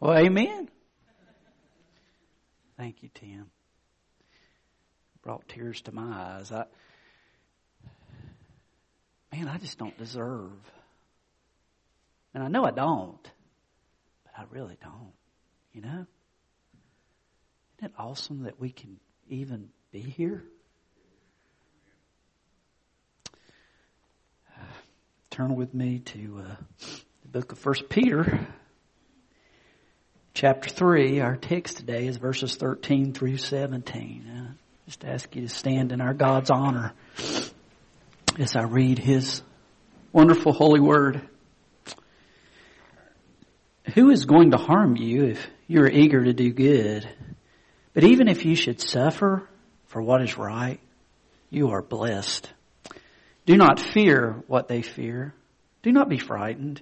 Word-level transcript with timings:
Well, 0.00 0.16
amen. 0.16 0.68
Thank 2.76 3.02
you, 3.02 3.10
Tim. 3.12 3.50
Brought 5.22 5.48
tears 5.48 5.80
to 5.82 5.92
my 5.92 6.36
eyes. 6.36 6.52
I, 6.52 6.66
man, 9.32 9.48
I 9.48 9.58
just 9.58 9.76
don't 9.78 9.98
deserve. 9.98 10.52
And 12.32 12.44
I 12.44 12.48
know 12.48 12.64
I 12.64 12.70
don't, 12.70 13.22
but 14.24 14.32
I 14.38 14.44
really 14.50 14.78
don't. 14.80 15.12
You 15.72 15.80
know? 15.82 16.06
Isn't 17.78 17.90
it 17.90 17.92
awesome 17.98 18.44
that 18.44 18.60
we 18.60 18.70
can 18.70 19.00
even 19.28 19.70
be 19.90 20.00
here? 20.00 20.44
Uh, 24.56 24.62
turn 25.30 25.56
with 25.56 25.74
me 25.74 25.98
to 26.00 26.44
uh, 26.46 26.54
the 27.22 27.28
book 27.28 27.50
of 27.50 27.58
First 27.58 27.88
Peter, 27.88 28.46
chapter 30.38 30.70
three. 30.70 31.18
Our 31.18 31.34
text 31.34 31.78
today 31.78 32.06
is 32.06 32.16
verses 32.16 32.54
thirteen 32.54 33.12
through 33.12 33.38
seventeen. 33.38 34.24
Uh, 34.28 34.52
just 34.86 35.04
ask 35.04 35.34
you 35.34 35.42
to 35.42 35.48
stand 35.48 35.90
in 35.90 36.00
our 36.00 36.14
God's 36.14 36.48
honor 36.48 36.92
as 38.38 38.54
I 38.54 38.62
read 38.62 39.00
His 39.00 39.42
wonderful 40.12 40.52
holy 40.52 40.78
word. 40.78 41.28
Who 43.96 44.10
is 44.10 44.26
going 44.26 44.52
to 44.52 44.58
harm 44.58 44.94
you 44.94 45.24
if 45.24 45.44
you 45.66 45.80
are 45.80 45.90
eager 45.90 46.22
to 46.22 46.32
do 46.32 46.52
good? 46.52 47.10
But 47.92 48.04
even 48.04 48.28
if 48.28 48.44
you 48.44 48.54
should 48.54 48.80
suffer 48.80 49.48
for 49.86 50.00
what 50.00 50.22
is 50.22 50.38
right, 50.38 50.78
you 51.50 51.70
are 51.70 51.82
blessed. 51.82 52.48
Do 53.44 53.56
not 53.56 53.80
fear 53.80 54.44
what 54.46 54.68
they 54.68 54.82
fear. 54.82 55.34
Do 55.82 55.90
not 55.90 56.08
be 56.08 56.18
frightened, 56.18 56.80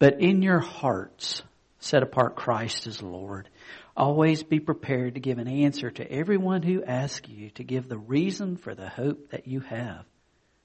but 0.00 0.20
in 0.20 0.42
your 0.42 0.58
hearts 0.58 1.44
set 1.80 2.02
apart 2.02 2.36
Christ 2.36 2.86
as 2.86 3.02
Lord. 3.02 3.48
Always 3.96 4.42
be 4.42 4.60
prepared 4.60 5.14
to 5.14 5.20
give 5.20 5.38
an 5.38 5.48
answer 5.48 5.90
to 5.90 6.10
everyone 6.10 6.62
who 6.62 6.84
asks 6.84 7.28
you 7.28 7.50
to 7.50 7.64
give 7.64 7.88
the 7.88 7.98
reason 7.98 8.56
for 8.56 8.74
the 8.74 8.88
hope 8.88 9.30
that 9.30 9.48
you 9.48 9.60
have. 9.60 10.04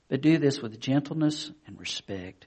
But 0.07 0.21
do 0.21 0.37
this 0.37 0.61
with 0.61 0.79
gentleness 0.79 1.49
and 1.65 1.79
respect, 1.79 2.45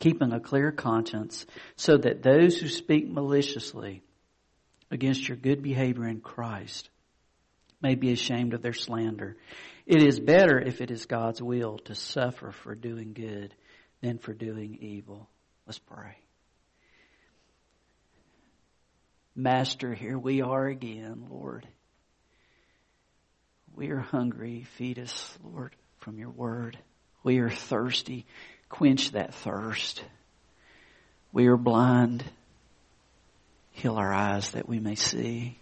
keeping 0.00 0.32
a 0.32 0.40
clear 0.40 0.72
conscience 0.72 1.46
so 1.76 1.96
that 1.96 2.22
those 2.22 2.58
who 2.58 2.68
speak 2.68 3.08
maliciously 3.08 4.02
against 4.90 5.28
your 5.28 5.36
good 5.36 5.62
behavior 5.62 6.08
in 6.08 6.20
Christ 6.20 6.90
may 7.80 7.94
be 7.94 8.12
ashamed 8.12 8.54
of 8.54 8.62
their 8.62 8.72
slander. 8.72 9.36
It 9.86 10.02
is 10.02 10.18
better 10.18 10.60
if 10.60 10.80
it 10.80 10.90
is 10.90 11.06
God's 11.06 11.42
will 11.42 11.78
to 11.80 11.94
suffer 11.94 12.50
for 12.50 12.74
doing 12.74 13.12
good 13.12 13.54
than 14.00 14.18
for 14.18 14.32
doing 14.32 14.78
evil. 14.80 15.28
Let's 15.66 15.78
pray. 15.78 16.21
Master, 19.34 19.94
here 19.94 20.18
we 20.18 20.42
are 20.42 20.66
again, 20.66 21.26
Lord. 21.30 21.66
We 23.74 23.90
are 23.90 24.00
hungry. 24.00 24.66
Feed 24.76 24.98
us, 24.98 25.38
Lord, 25.42 25.74
from 26.00 26.18
your 26.18 26.28
word. 26.28 26.78
We 27.22 27.38
are 27.38 27.48
thirsty. 27.48 28.26
Quench 28.68 29.12
that 29.12 29.34
thirst. 29.34 30.04
We 31.32 31.46
are 31.46 31.56
blind. 31.56 32.24
Heal 33.70 33.96
our 33.96 34.12
eyes 34.12 34.50
that 34.50 34.68
we 34.68 34.80
may 34.80 34.96
see. 34.96 35.56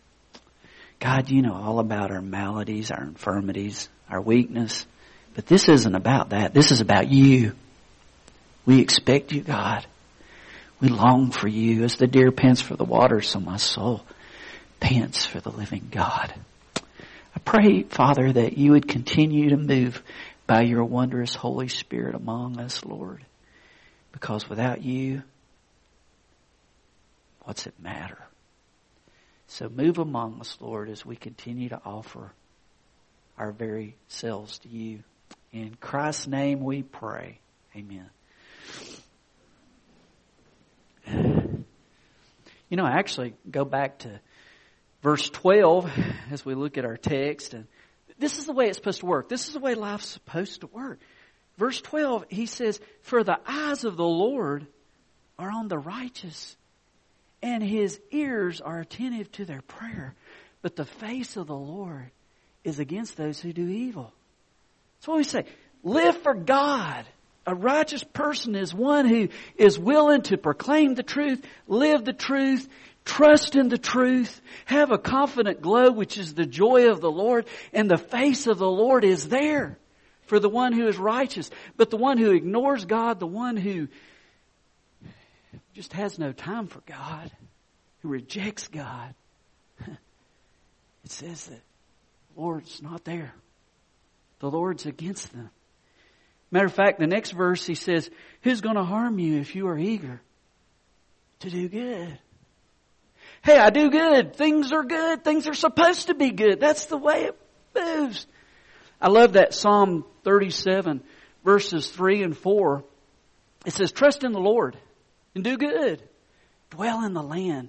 God, 0.99 1.31
you 1.31 1.41
know 1.41 1.55
all 1.55 1.79
about 1.79 2.11
our 2.11 2.21
maladies, 2.21 2.91
our 2.91 3.05
infirmities, 3.05 3.89
our 4.11 4.21
weakness. 4.21 4.85
But 5.35 5.47
this 5.47 5.69
isn't 5.69 5.95
about 5.95 6.31
that. 6.31 6.53
This 6.53 6.73
is 6.73 6.81
about 6.81 7.09
you. 7.09 7.53
We 8.67 8.81
expect 8.81 9.33
you, 9.33 9.43
God. 9.43 9.87
We 10.81 10.89
long 10.89 11.31
for 11.31 11.49
you 11.49 11.85
as 11.85 11.97
the 11.97 12.07
deer 12.07 12.33
pants 12.33 12.61
for 12.61 12.77
the 12.77 12.85
water, 12.85 13.21
so 13.21 13.39
my 13.39 13.59
soul 13.59 14.03
pants 14.81 15.27
for 15.27 15.41
the 15.41 15.51
living 15.51 15.89
God. 15.91 16.35
I 16.77 17.39
pray, 17.45 17.83
Father, 17.83 18.33
that 18.33 18.57
you 18.57 18.73
would 18.73 18.89
continue 18.89 19.51
to 19.51 19.57
move 19.57 20.03
by 20.47 20.63
your 20.63 20.85
wondrous 20.85 21.35
Holy 21.35 21.69
Spirit 21.69 22.15
among 22.15 22.59
us, 22.59 22.85
Lord. 22.85 23.25
Because 24.13 24.49
without 24.49 24.83
you, 24.83 25.23
what's 27.45 27.67
it 27.67 27.75
matter? 27.79 28.19
So 29.47 29.69
move 29.69 29.99
among 29.99 30.41
us, 30.41 30.57
Lord, 30.61 30.89
as 30.89 31.05
we 31.05 31.17
continue 31.17 31.69
to 31.69 31.81
offer 31.85 32.33
our 33.39 33.53
very 33.53 33.97
selves 34.09 34.59
to 34.61 34.69
you. 34.69 35.01
In 35.53 35.77
Christ's 35.81 36.27
name 36.27 36.61
we 36.61 36.83
pray. 36.83 37.39
Amen. 37.77 38.09
You 42.71 42.77
know, 42.77 42.87
I 42.87 42.93
actually 42.93 43.35
go 43.51 43.65
back 43.65 43.99
to 44.01 44.21
verse 45.03 45.29
12 45.29 45.91
as 46.31 46.45
we 46.45 46.55
look 46.55 46.79
at 46.79 46.85
our 46.85 46.97
text 46.97 47.53
and 47.53 47.67
this 48.21 48.39
is 48.39 48.45
the 48.45 48.53
way 48.53 48.67
it's 48.67 48.77
supposed 48.77 49.01
to 49.01 49.07
work. 49.07 49.29
This 49.29 49.49
is 49.49 49.55
the 49.55 49.61
way 49.61 49.75
life's 49.75 50.07
supposed 50.07 50.61
to 50.61 50.67
work. 50.67 51.01
Verse 51.57 51.81
12, 51.81 52.27
he 52.29 52.47
says, 52.47 52.79
For 53.03 53.25
the 53.25 53.41
eyes 53.47 53.85
of 53.85 53.97
the 53.97 54.07
Lord 54.07 54.67
are 55.39 55.51
on 55.51 55.69
the 55.69 55.79
righteous, 55.79 56.57
and 57.43 57.63
his 57.63 57.99
ears 58.11 58.61
are 58.61 58.79
attentive 58.79 59.33
to 59.33 59.47
their 59.47 59.63
prayer. 59.63 60.15
But 60.61 60.77
the 60.77 60.85
face 60.85 61.39
of 61.39 61.47
the 61.47 61.57
Lord 61.57 62.11
is 62.63 62.79
against 62.79 63.17
those 63.17 63.41
who 63.41 63.55
do 63.55 63.67
evil. 63.67 64.13
That's 64.99 65.09
what 65.09 65.17
we 65.17 65.25
say. 65.25 65.47
Live 65.83 66.19
for 66.19 66.35
God. 66.35 67.07
A 67.47 67.55
righteous 67.55 68.05
person 68.05 68.55
is 68.55 68.75
one 68.75 69.07
who 69.07 69.29
is 69.57 69.79
willing 69.79 70.23
to 70.23 70.37
proclaim 70.37 70.95
the 70.95 71.03
truth, 71.03 71.45
live 71.67 72.05
the 72.05 72.13
truth, 72.13 72.69
trust 73.05 73.57
in 73.57 73.69
the 73.69 73.79
truth, 73.79 74.41
have 74.67 74.93
a 74.93 74.99
confident 74.99 75.63
glow, 75.63 75.91
which 75.91 76.19
is 76.19 76.35
the 76.35 76.47
joy 76.47 76.91
of 76.91 77.01
the 77.01 77.11
Lord, 77.11 77.47
and 77.73 77.91
the 77.91 77.99
face 77.99 78.47
of 78.47 78.59
the 78.59 78.71
Lord 78.71 79.05
is 79.05 79.29
there 79.29 79.79
for 80.31 80.39
the 80.39 80.49
one 80.49 80.73
who 80.73 80.87
is 80.87 80.97
righteous. 80.97 81.51
But 81.77 81.91
the 81.91 81.97
one 81.97 82.17
who 82.17 82.31
ignores 82.31 82.85
God, 82.85 83.19
the 83.19 83.27
one 83.27 83.57
who 83.57 83.89
just 85.75 85.93
has 85.95 86.21
no 86.21 86.31
time 86.31 86.69
for 86.69 86.81
God, 86.87 87.33
who 88.01 88.09
rejects 88.09 88.69
God, 88.69 89.13
it 89.81 91.11
says 91.11 91.47
that 91.47 91.61
the 92.35 92.41
Lord's 92.41 92.81
not 92.81 93.05
there. 93.05 93.35
The 94.39 94.51
Lord's 94.51 94.87
against 94.87 95.33
them. 95.33 95.51
Matter 96.51 96.67
of 96.67 96.75
fact, 96.75 96.99
the 96.99 97.07
next 97.07 97.31
verse 97.31 97.65
he 97.65 97.75
says, 97.75 98.11
Who's 98.43 98.61
going 98.61 98.77
to 98.77 98.85
harm 98.85 99.19
you 99.19 99.39
if 99.39 99.55
you 99.55 99.69
are 99.69 99.79
eager 99.79 100.21
to 101.41 101.51
do 101.51 101.69
good? 101.69 102.19
Hey, 103.43 103.57
I 103.57 103.71
do 103.71 103.91
good. 103.91 104.35
Things 104.35 104.73
are 104.73 104.85
good. 104.85 105.25
Things 105.25 105.47
are 105.47 105.55
supposed 105.55 106.09
to 106.09 106.15
be 106.15 106.31
good. 106.31 106.61
That's 106.61 106.87
the 106.87 106.99
way 106.99 107.25
it 107.25 107.39
moves. 107.75 108.27
I 109.01 109.09
love 109.09 109.35
that 109.35 109.55
Psalm 109.55 110.05
37 110.25 111.03
verses 111.45 111.89
3 111.89 112.23
and 112.23 112.37
4. 112.37 112.85
It 113.67 113.73
says, 113.73 113.93
Trust 113.93 114.25
in 114.25 114.33
the 114.33 114.41
Lord 114.41 114.77
and 115.35 115.45
do 115.45 115.57
good. 115.57 116.03
Dwell 116.71 117.05
in 117.05 117.15
the 117.15 117.23
land 117.23 117.69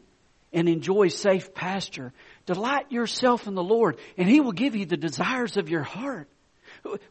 and 0.53 0.67
enjoy 0.67 1.07
safe 1.07 1.53
pasture. 1.53 2.13
Delight 2.45 2.91
yourself 2.91 3.47
in 3.47 3.55
the 3.55 3.63
Lord 3.63 3.97
and 4.17 4.27
He 4.27 4.41
will 4.41 4.51
give 4.51 4.75
you 4.75 4.85
the 4.85 4.97
desires 4.97 5.57
of 5.57 5.69
your 5.69 5.83
heart. 5.83 6.27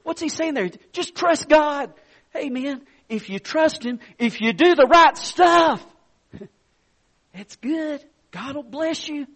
What's 0.03 0.21
he 0.21 0.29
saying 0.29 0.55
there? 0.55 0.71
Just 0.93 1.15
trust 1.15 1.49
God. 1.49 1.93
Hey 2.33 2.49
man, 2.49 2.83
if 3.11 3.29
you 3.29 3.41
trust 3.41 3.85
Him, 3.85 3.99
if 4.19 4.41
you 4.41 4.53
do 4.53 4.75
the 4.75 4.87
right 4.87 5.17
stuff, 5.19 5.85
it's 7.35 7.57
good. 7.57 8.03
God 8.31 8.55
will 8.55 8.63
bless 8.63 9.09
you. 9.09 9.27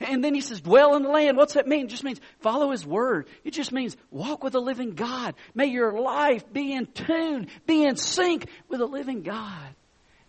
And 0.00 0.24
then 0.24 0.34
he 0.34 0.40
says, 0.40 0.62
dwell 0.62 0.96
in 0.96 1.02
the 1.02 1.10
land. 1.10 1.36
What's 1.36 1.52
that 1.52 1.68
mean? 1.68 1.84
It 1.84 1.90
just 1.90 2.04
means 2.04 2.18
follow 2.40 2.70
his 2.70 2.86
word. 2.86 3.28
It 3.44 3.50
just 3.50 3.70
means 3.70 3.98
walk 4.10 4.42
with 4.42 4.54
the 4.54 4.60
living 4.60 4.94
God. 4.94 5.34
May 5.54 5.66
your 5.66 6.00
life 6.00 6.50
be 6.50 6.72
in 6.72 6.86
tune, 6.86 7.48
be 7.66 7.84
in 7.84 7.96
sync 7.96 8.46
with 8.70 8.80
the 8.80 8.86
living 8.86 9.20
God. 9.20 9.74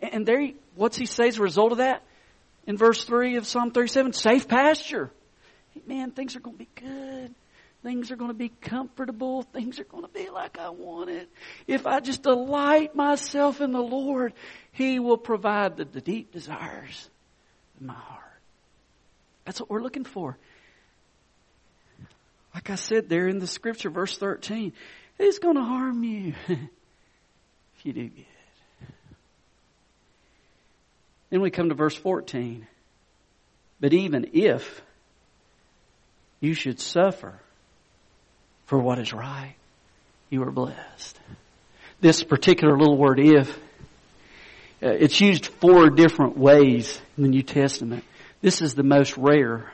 And 0.01 0.25
there, 0.25 0.45
what's 0.75 0.97
he 0.97 1.06
say 1.06 1.29
as 1.29 1.38
a 1.38 1.41
result 1.41 1.72
of 1.72 1.78
that? 1.78 2.03
In 2.68 2.75
verse 2.75 3.06
3 3.06 3.38
of 3.38 3.47
Psalm 3.47 3.71
37, 3.71 4.12
safe 4.12 4.47
pasture. 4.50 5.09
Man, 5.88 6.12
things 6.12 6.36
are 6.36 6.42
going 6.42 6.57
to 6.57 6.65
be 6.65 6.69
good. 6.75 7.33
Things 7.83 8.12
are 8.12 8.16
going 8.16 8.30
to 8.30 8.38
be 8.38 8.50
comfortable. 8.50 9.42
Things 9.42 9.80
are 9.80 9.86
going 9.86 10.04
to 10.04 10.10
be 10.10 10.30
like 10.30 10.60
I 10.60 10.69
want 10.69 11.10
it. 11.10 11.30
If 11.66 11.88
I 11.88 12.00
just 12.00 12.22
delight 12.22 12.95
myself 12.95 13.60
in 13.60 13.72
the 13.72 13.81
Lord, 13.81 14.33
He 14.72 15.00
will 15.00 15.18
provide 15.18 15.78
the, 15.78 15.86
the 15.86 16.01
deep 16.01 16.31
desires 16.31 17.10
of 17.80 17.88
my 17.88 17.94
heart. 17.94 18.22
That's 19.45 19.60
what 19.60 19.69
we're 19.69 19.81
looking 19.81 20.06
for. 20.06 20.38
Like 22.54 22.69
I 22.69 22.75
said 22.75 23.10
there 23.10 23.28
in 23.28 23.39
the 23.39 23.48
scripture, 23.48 23.89
verse 23.89 24.18
13, 24.18 24.74
it's 25.18 25.39
going 25.39 25.56
to 25.56 25.63
harm 25.63 26.04
you 26.04 26.33
if 26.48 27.86
you 27.86 27.94
do 27.94 28.10
good. 28.10 28.25
Then 31.31 31.42
we 31.42 31.50
come 31.50 31.69
to 31.69 31.75
verse 31.75 31.95
14. 31.95 32.68
But 33.80 33.94
even 33.94 34.31
if 34.33 34.81
you 36.42 36.54
should 36.54 36.80
suffer 36.80 37.39
for 38.71 38.79
what 38.79 39.00
is 39.00 39.12
right, 39.12 39.56
you 40.29 40.41
are 40.44 40.50
blessed. 40.50 41.19
This 42.00 42.23
particular 42.23 42.77
little 42.77 42.97
word 42.97 43.19
if 43.19 43.59
Uh, 44.81 44.88
it's 44.88 45.19
used 45.19 45.45
four 45.45 45.89
different 45.89 46.38
ways 46.38 47.00
in 47.18 47.23
the 47.23 47.29
New 47.29 47.44
Testament. 47.44 48.06
This 48.41 48.62
is 48.62 48.73
the 48.73 48.81
most 48.81 49.18
rare 49.18 49.71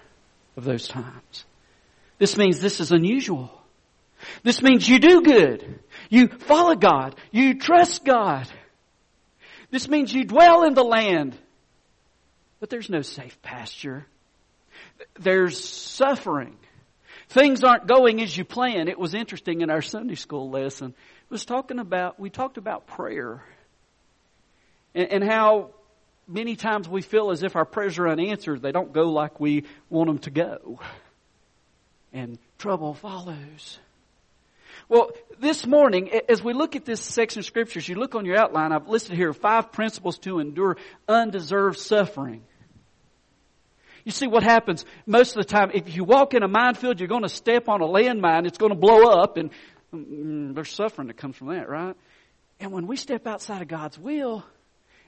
of 0.58 0.66
those 0.66 0.88
times. 0.88 1.46
This 2.18 2.38
means 2.38 2.60
this 2.60 2.80
is 2.80 2.92
unusual. 2.92 3.52
This 4.42 4.64
means 4.64 4.90
you 4.90 4.98
do 4.98 5.22
good. 5.22 5.80
You 6.10 6.28
follow 6.28 6.76
God. 6.76 7.16
You 7.32 7.60
trust 7.60 8.04
God. 8.04 8.50
This 9.70 9.88
means 9.88 10.12
you 10.12 10.26
dwell 10.26 10.64
in 10.64 10.74
the 10.74 10.84
land. 10.84 11.38
But 12.60 12.72
there's 12.72 12.90
no 12.90 13.02
safe 13.02 13.40
pasture. 13.44 14.08
There's 15.20 15.64
suffering. 15.64 16.58
Things 17.30 17.64
aren't 17.64 17.88
going 17.88 18.22
as 18.22 18.36
you 18.36 18.46
plan. 18.46 18.88
It 18.88 18.98
was 18.98 19.14
interesting 19.14 19.62
in 19.62 19.70
our 19.70 19.82
Sunday 19.82 20.16
school 20.16 20.50
lesson. 20.50 20.90
It 20.90 21.32
was 21.32 21.46
talking 21.46 21.80
about, 21.80 22.20
we 22.20 22.30
talked 22.30 22.58
about 22.58 22.88
prayer. 22.88 23.44
And, 24.96 25.12
and 25.12 25.24
how 25.24 25.72
many 26.28 26.56
times 26.56 26.88
we 26.88 27.02
feel 27.02 27.32
as 27.32 27.44
if 27.44 27.56
our 27.56 27.66
prayers 27.66 27.98
are 27.98 28.08
unanswered. 28.08 28.62
They 28.62 28.72
don't 28.72 28.94
go 28.94 29.10
like 29.10 29.40
we 29.40 29.64
want 29.90 30.08
them 30.08 30.20
to 30.20 30.30
go. 30.30 30.80
And 32.14 32.38
trouble 32.58 32.94
follows. 32.94 33.80
Well, 34.90 35.12
this 35.40 35.66
morning, 35.66 36.10
as 36.30 36.42
we 36.42 36.54
look 36.54 36.76
at 36.78 36.86
this 36.86 37.02
section 37.02 37.40
of 37.40 37.46
scriptures, 37.46 37.88
you 37.88 37.96
look 37.96 38.16
on 38.16 38.26
your 38.26 38.38
outline, 38.38 38.72
I've 38.72 38.88
listed 38.88 39.18
here 39.18 39.34
five 39.34 39.72
principles 39.74 40.18
to 40.20 40.40
endure 40.40 40.78
undeserved 41.08 41.78
suffering. 41.78 42.44
You 44.08 44.12
see 44.12 44.28
what 44.28 44.42
happens 44.42 44.86
most 45.06 45.36
of 45.36 45.46
the 45.46 45.50
time, 45.54 45.72
if 45.74 45.94
you 45.94 46.06
walk 46.06 46.34
in 46.34 46.42
a 46.42 46.48
minefield, 46.48 47.02
you're 47.02 47.10
going 47.10 47.24
to 47.24 47.30
step 47.30 47.68
on 47.68 47.82
a 47.82 47.86
landmine, 47.86 48.48
it's 48.48 48.58
going 48.58 48.72
to 48.72 48.78
blow 48.78 49.04
up, 49.04 49.36
and 49.36 49.50
mm, 49.94 50.56
there's 50.56 50.72
suffering 50.72 51.10
that 51.10 51.18
comes 51.18 51.36
from 51.36 51.48
that, 51.50 51.68
right? 51.68 51.94
And 52.62 52.72
when 52.72 52.88
we 52.88 52.96
step 52.96 53.28
outside 53.28 53.62
of 53.62 53.68
God's 53.68 54.00
will, 54.00 54.46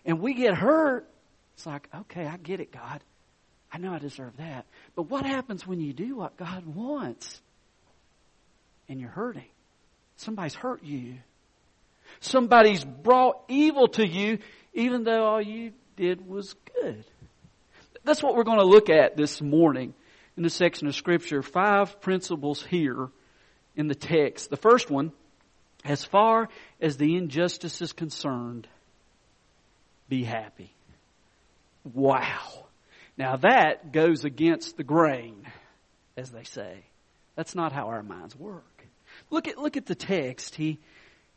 and 0.03 0.19
we 0.19 0.33
get 0.33 0.53
hurt, 0.53 1.07
it's 1.53 1.65
like, 1.65 1.87
okay, 1.95 2.25
I 2.25 2.35
get 2.35 2.59
it, 2.59 2.73
God. 2.73 3.01
I 3.71 3.77
know 3.77 3.93
I 3.93 3.99
deserve 3.99 4.35
that. 4.35 4.65
But 4.97 5.03
what 5.03 5.25
happens 5.25 5.65
when 5.65 5.79
you 5.79 5.93
do 5.93 6.17
what 6.17 6.35
God 6.35 6.65
wants 6.65 7.39
and 8.89 8.99
you're 8.99 9.09
hurting? 9.09 9.47
Somebody's 10.17 10.55
hurt 10.55 10.83
you. 10.83 11.19
Somebody's 12.19 12.83
brought 12.83 13.43
evil 13.47 13.87
to 13.87 14.05
you 14.05 14.39
even 14.73 15.05
though 15.05 15.23
all 15.23 15.41
you 15.41 15.71
did 15.95 16.27
was 16.27 16.53
good. 16.81 17.05
That's 18.09 18.23
what 18.23 18.35
we're 18.35 18.43
going 18.43 18.57
to 18.57 18.65
look 18.65 18.89
at 18.89 19.15
this 19.15 19.39
morning 19.39 19.93
in 20.35 20.41
this 20.41 20.55
section 20.55 20.87
of 20.87 20.95
scripture. 20.95 21.43
Five 21.43 22.01
principles 22.01 22.65
here 22.65 23.09
in 23.75 23.87
the 23.87 23.93
text. 23.93 24.49
The 24.49 24.57
first 24.57 24.89
one, 24.89 25.11
as 25.85 26.03
far 26.03 26.49
as 26.81 26.97
the 26.97 27.17
injustice 27.17 27.83
is 27.83 27.93
concerned, 27.93 28.67
be 30.09 30.23
happy. 30.23 30.73
Wow. 31.93 32.65
Now 33.15 33.35
that 33.35 33.91
goes 33.91 34.25
against 34.25 34.75
the 34.75 34.83
grain, 34.83 35.45
as 36.17 36.31
they 36.31 36.45
say. 36.45 36.79
That's 37.35 37.53
not 37.53 37.73
how 37.73 37.89
our 37.89 38.01
minds 38.01 38.35
work. 38.35 38.87
Look 39.29 39.47
at, 39.47 39.59
look 39.59 39.77
at 39.77 39.85
the 39.85 39.93
text. 39.93 40.55
He 40.55 40.79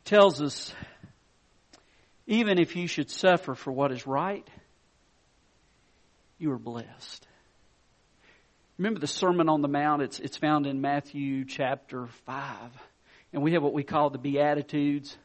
tells 0.05 0.41
us, 0.41 0.73
even 2.25 2.57
if 2.57 2.75
you 2.75 2.87
should 2.87 3.11
suffer 3.11 3.53
for 3.53 3.71
what 3.71 3.91
is 3.91 4.07
right, 4.07 4.49
you 6.37 6.51
are 6.51 6.59
blessed. 6.59 7.27
Remember 8.77 8.99
the 8.99 9.07
Sermon 9.07 9.49
on 9.49 9.61
the 9.61 9.67
Mount? 9.67 10.01
It's, 10.01 10.19
it's 10.19 10.37
found 10.37 10.65
in 10.65 10.81
Matthew 10.81 11.45
chapter 11.45 12.07
5. 12.25 12.71
And 13.31 13.43
we 13.43 13.53
have 13.53 13.63
what 13.63 13.73
we 13.73 13.83
call 13.83 14.09
the 14.09 14.17
Beatitudes. 14.17 15.15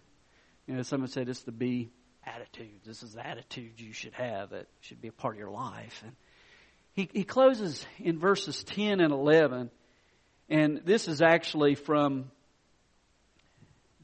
You 0.67 0.75
know, 0.75 0.83
someone 0.83 1.09
said 1.09 1.29
it's 1.29 1.43
the 1.43 1.53
Be 1.53 1.91
attitudes. 2.27 2.87
This 2.87 3.03
is 3.03 3.15
the 3.15 3.27
attitude 3.27 3.81
you 3.81 3.93
should 3.93 4.13
have 4.15 4.51
that 4.51 4.67
should 4.81 5.01
be 5.01 5.09
a 5.09 5.13
part 5.13 5.35
of 5.35 5.39
your 5.39 5.51
life. 5.51 6.03
And 6.05 6.15
he, 6.93 7.09
he 7.13 7.25
closes 7.25 7.87
in 7.99 8.19
verses 8.19 8.65
10 8.65 9.01
and 9.01 9.13
11, 9.13 9.71
and 10.49 10.81
this 10.85 11.07
is 11.09 11.23
actually 11.23 11.75
from 11.75 12.31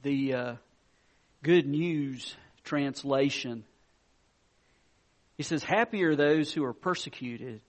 the 0.03 0.35
uh, 0.35 0.55
Good 1.43 1.67
News 1.67 2.37
translation. 2.63 3.65
He 5.37 5.43
says, 5.43 5.63
Happy 5.63 6.03
are 6.05 6.17
those 6.17 6.53
who 6.53 6.65
are 6.65 6.73
persecuted 6.73 7.61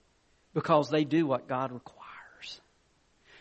because 0.54 0.88
they 0.88 1.04
do 1.04 1.26
what 1.26 1.48
God 1.48 1.72
requires. 1.72 2.60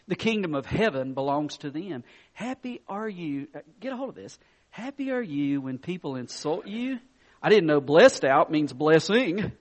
The 0.07 0.15
kingdom 0.15 0.53
of 0.53 0.65
heaven 0.65 1.13
belongs 1.13 1.57
to 1.57 1.69
them. 1.69 2.03
Happy 2.33 2.81
are 2.87 3.09
you, 3.09 3.47
uh, 3.55 3.59
get 3.79 3.93
a 3.93 3.97
hold 3.97 4.09
of 4.09 4.15
this. 4.15 4.37
Happy 4.69 5.11
are 5.11 5.21
you 5.21 5.61
when 5.61 5.77
people 5.77 6.15
insult 6.15 6.67
you. 6.67 6.99
I 7.41 7.49
didn't 7.49 7.67
know 7.67 7.81
blessed 7.81 8.25
out 8.25 8.51
means 8.51 8.73
blessing. 8.73 9.51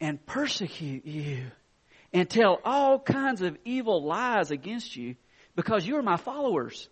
And 0.00 0.24
persecute 0.26 1.06
you. 1.06 1.50
And 2.12 2.28
tell 2.28 2.58
all 2.64 2.98
kinds 2.98 3.42
of 3.42 3.56
evil 3.64 4.04
lies 4.04 4.50
against 4.50 4.96
you 4.96 5.14
because 5.54 5.86
you 5.86 5.96
are 5.96 6.02
my 6.02 6.16
followers. 6.16 6.88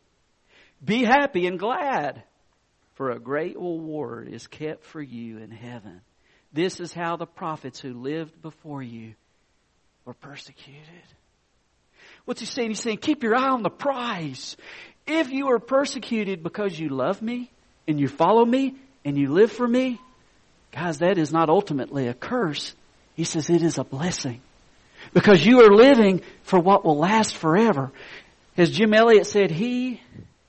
Be 0.84 1.02
happy 1.02 1.46
and 1.46 1.58
glad, 1.58 2.22
for 2.94 3.10
a 3.10 3.18
great 3.18 3.56
reward 3.56 4.28
is 4.28 4.46
kept 4.46 4.84
for 4.84 5.02
you 5.02 5.38
in 5.38 5.50
heaven. 5.50 6.02
This 6.52 6.80
is 6.80 6.92
how 6.92 7.16
the 7.16 7.26
prophets 7.26 7.78
who 7.80 7.92
lived 7.92 8.40
before 8.40 8.82
you 8.82 9.14
were 10.04 10.14
persecuted. 10.14 10.82
What's 12.24 12.40
he 12.40 12.46
saying? 12.46 12.70
He's 12.70 12.80
saying, 12.80 12.98
keep 12.98 13.22
your 13.22 13.36
eye 13.36 13.50
on 13.50 13.62
the 13.62 13.70
prize. 13.70 14.56
If 15.06 15.30
you 15.30 15.50
are 15.50 15.58
persecuted 15.58 16.42
because 16.42 16.78
you 16.78 16.88
love 16.90 17.22
me 17.22 17.50
and 17.86 18.00
you 18.00 18.08
follow 18.08 18.44
me 18.44 18.76
and 19.04 19.16
you 19.16 19.32
live 19.32 19.52
for 19.52 19.66
me, 19.66 20.00
guys, 20.72 20.98
that 20.98 21.18
is 21.18 21.32
not 21.32 21.48
ultimately 21.48 22.08
a 22.08 22.14
curse. 22.14 22.74
He 23.14 23.24
says 23.24 23.50
it 23.50 23.62
is 23.62 23.78
a 23.78 23.84
blessing. 23.84 24.40
Because 25.12 25.44
you 25.44 25.62
are 25.62 25.74
living 25.74 26.22
for 26.42 26.58
what 26.58 26.84
will 26.84 26.98
last 26.98 27.36
forever. 27.36 27.90
As 28.56 28.70
Jim 28.70 28.92
Elliot 28.92 29.26
said, 29.26 29.50
he 29.50 30.00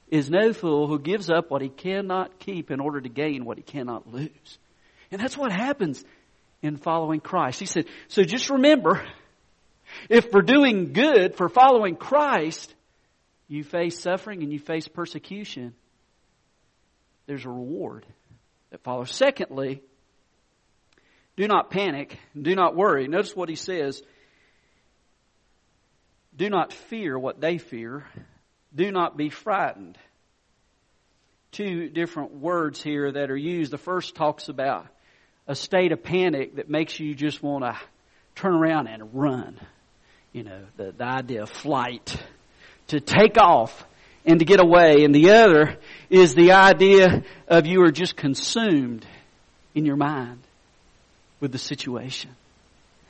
is 0.10 0.30
no 0.30 0.54
fool 0.54 0.88
who 0.88 1.00
gives 1.00 1.30
up 1.30 1.52
what 1.52 1.62
he 1.62 1.70
cannot 1.70 2.40
keep 2.40 2.72
in 2.72 2.80
order 2.80 3.00
to 3.00 3.10
gain 3.10 3.46
what 3.46 3.58
he 3.58 3.64
cannot 3.64 4.12
lose. 4.12 4.58
And 5.12 5.22
that's 5.22 5.38
what 5.38 5.52
happens 5.52 6.04
in 6.62 6.78
following 6.78 7.20
Christ. 7.20 7.60
He 7.60 7.66
said, 7.66 7.86
so 8.08 8.24
just 8.24 8.50
remember, 8.50 9.06
if 10.10 10.32
for 10.32 10.42
doing 10.42 10.94
good, 10.94 11.36
for 11.36 11.50
following 11.50 11.96
Christ, 11.96 12.74
you 13.48 13.64
face 13.64 14.00
suffering 14.00 14.44
and 14.44 14.52
you 14.52 14.60
face 14.60 14.88
persecution, 14.88 15.74
there's 17.26 17.46
a 17.46 17.50
reward 17.50 18.06
that 18.72 18.84
follows. 18.84 19.12
Secondly, 19.12 19.82
do 21.36 21.48
not 21.48 21.72
panic, 21.72 22.20
do 22.40 22.56
not 22.56 22.76
worry. 22.76 23.08
Notice 23.08 23.36
what 23.36 23.50
he 23.50 23.56
says. 23.56 24.02
Do 26.36 26.50
not 26.50 26.74
fear 26.74 27.18
what 27.18 27.42
they 27.42 27.58
fear. 27.58 28.06
Do 28.74 28.92
not 28.92 29.18
be 29.18 29.30
frightened. 29.30 29.98
Two 31.52 31.90
different 31.90 32.34
words 32.34 32.82
here 32.82 33.12
that 33.12 33.32
are 33.32 33.38
used. 33.38 33.72
The 33.72 33.78
first 33.78 34.16
talks 34.16 34.50
about 34.50 34.88
a 35.50 35.56
state 35.56 35.92
of 35.92 36.04
panic 36.04 36.58
that 36.58 36.70
makes 36.70 37.00
you 37.00 37.16
just 37.16 37.42
want 37.42 37.66
to 37.66 37.76
turn 38.36 38.54
around 38.54 38.88
and 38.88 39.16
run. 39.16 39.60
You 40.32 40.44
know, 40.44 40.62
the, 40.78 40.94
the 40.96 41.04
idea 41.04 41.42
of 41.42 41.50
flight 41.50 42.16
to 42.90 43.00
take 43.00 43.36
off 43.40 43.84
and 44.28 44.38
to 44.40 44.46
get 44.46 44.62
away. 44.62 45.04
And 45.04 45.14
the 45.14 45.32
other 45.32 45.78
is 46.12 46.36
the 46.36 46.52
idea 46.52 47.24
of 47.48 47.66
you 47.66 47.82
are 47.82 47.92
just 47.92 48.16
consumed 48.16 49.08
in 49.74 49.86
your 49.86 49.96
mind 49.96 50.40
with 51.42 51.52
the 51.52 51.58
situation. 51.58 52.32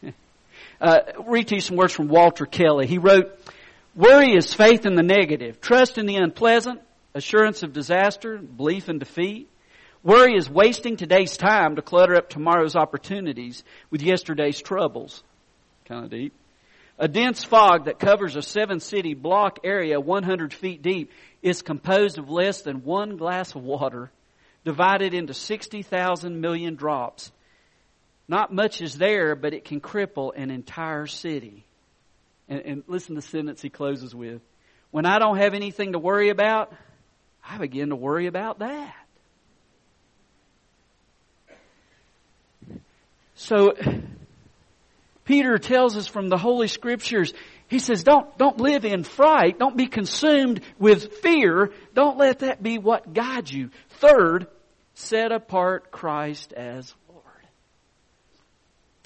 Uh, 0.82 1.00
read 1.28 1.46
to 1.46 1.56
you 1.56 1.60
some 1.60 1.76
words 1.76 1.92
from 1.92 2.08
Walter 2.08 2.46
Kelly. 2.46 2.88
He 2.88 3.00
wrote, 3.00 3.38
Worry 3.96 4.34
is 4.34 4.54
faith 4.54 4.86
in 4.86 4.96
the 4.96 5.04
negative, 5.04 5.60
trust 5.60 5.98
in 5.98 6.06
the 6.06 6.16
unpleasant, 6.16 6.80
assurance 7.14 7.64
of 7.64 7.74
disaster, 7.74 8.38
belief 8.38 8.88
in 8.88 8.98
defeat. 8.98 9.50
Worry 10.02 10.36
is 10.36 10.50
wasting 10.50 10.96
today's 10.96 11.36
time 11.36 11.76
to 11.76 11.82
clutter 11.82 12.16
up 12.16 12.30
tomorrow's 12.30 12.78
opportunities 12.78 13.64
with 13.90 14.02
yesterday's 14.02 14.62
troubles. 14.62 15.24
Kind 15.86 16.06
of 16.06 16.12
deep. 16.12 16.34
A 16.98 17.10
dense 17.10 17.44
fog 17.44 17.86
that 17.86 18.00
covers 18.00 18.38
a 18.38 18.42
seven 18.42 18.80
city 18.80 19.14
block 19.14 19.60
area 19.64 20.00
100 20.00 20.54
feet 20.54 20.82
deep 20.82 21.12
is 21.42 21.62
composed 21.62 22.18
of 22.18 22.30
less 22.30 22.62
than 22.62 22.84
one 22.84 23.18
glass 23.18 23.56
of 23.56 23.64
water 23.64 24.10
divided 24.64 25.14
into 25.14 25.34
60,000 25.34 26.40
million 26.40 26.76
drops. 26.76 27.32
Not 28.28 28.54
much 28.54 28.82
is 28.82 28.98
there, 28.98 29.36
but 29.36 29.54
it 29.54 29.66
can 29.66 29.82
cripple 29.82 30.32
an 30.36 30.50
entire 30.50 31.08
city. 31.08 31.66
And, 32.48 32.62
and 32.62 32.84
listen 32.88 33.16
to 33.16 33.22
the 33.22 33.28
sentence 33.28 33.62
he 33.62 33.70
closes 33.70 34.16
with. 34.16 34.42
When 34.92 35.06
I 35.06 35.20
don't 35.20 35.38
have 35.38 35.54
anything 35.54 35.92
to 35.92 36.00
worry 36.00 36.30
about, 36.30 36.74
I 37.48 37.58
begin 37.58 37.90
to 37.90 37.96
worry 37.96 38.28
about 38.28 38.60
that. 38.60 38.96
So, 43.40 43.72
Peter 45.24 45.58
tells 45.58 45.96
us 45.96 46.08
from 46.08 46.28
the 46.28 46.38
Holy 46.38 46.68
Scriptures, 46.68 47.34
he 47.70 47.80
says, 47.80 48.04
don't, 48.04 48.38
don't 48.38 48.60
live 48.60 48.84
in 48.84 49.06
fright. 49.06 49.58
Don't 49.58 49.78
be 49.78 49.88
consumed 49.88 50.60
with 50.78 51.22
fear. 51.22 51.72
Don't 51.94 52.18
let 52.18 52.40
that 52.40 52.62
be 52.62 52.80
what 52.80 53.14
guides 53.14 53.50
you. 53.50 53.70
Third, 53.92 54.48
set 54.94 55.32
apart 55.32 55.90
Christ 55.90 56.52
as 56.52 56.94
Lord. 57.08 57.24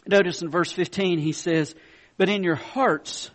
Notice 0.07 0.41
in 0.41 0.49
verse 0.49 0.71
15 0.71 1.19
he 1.19 1.31
says, 1.31 1.75
But 2.17 2.27
in 2.27 2.43
your 2.43 2.55
hearts, 2.55 3.29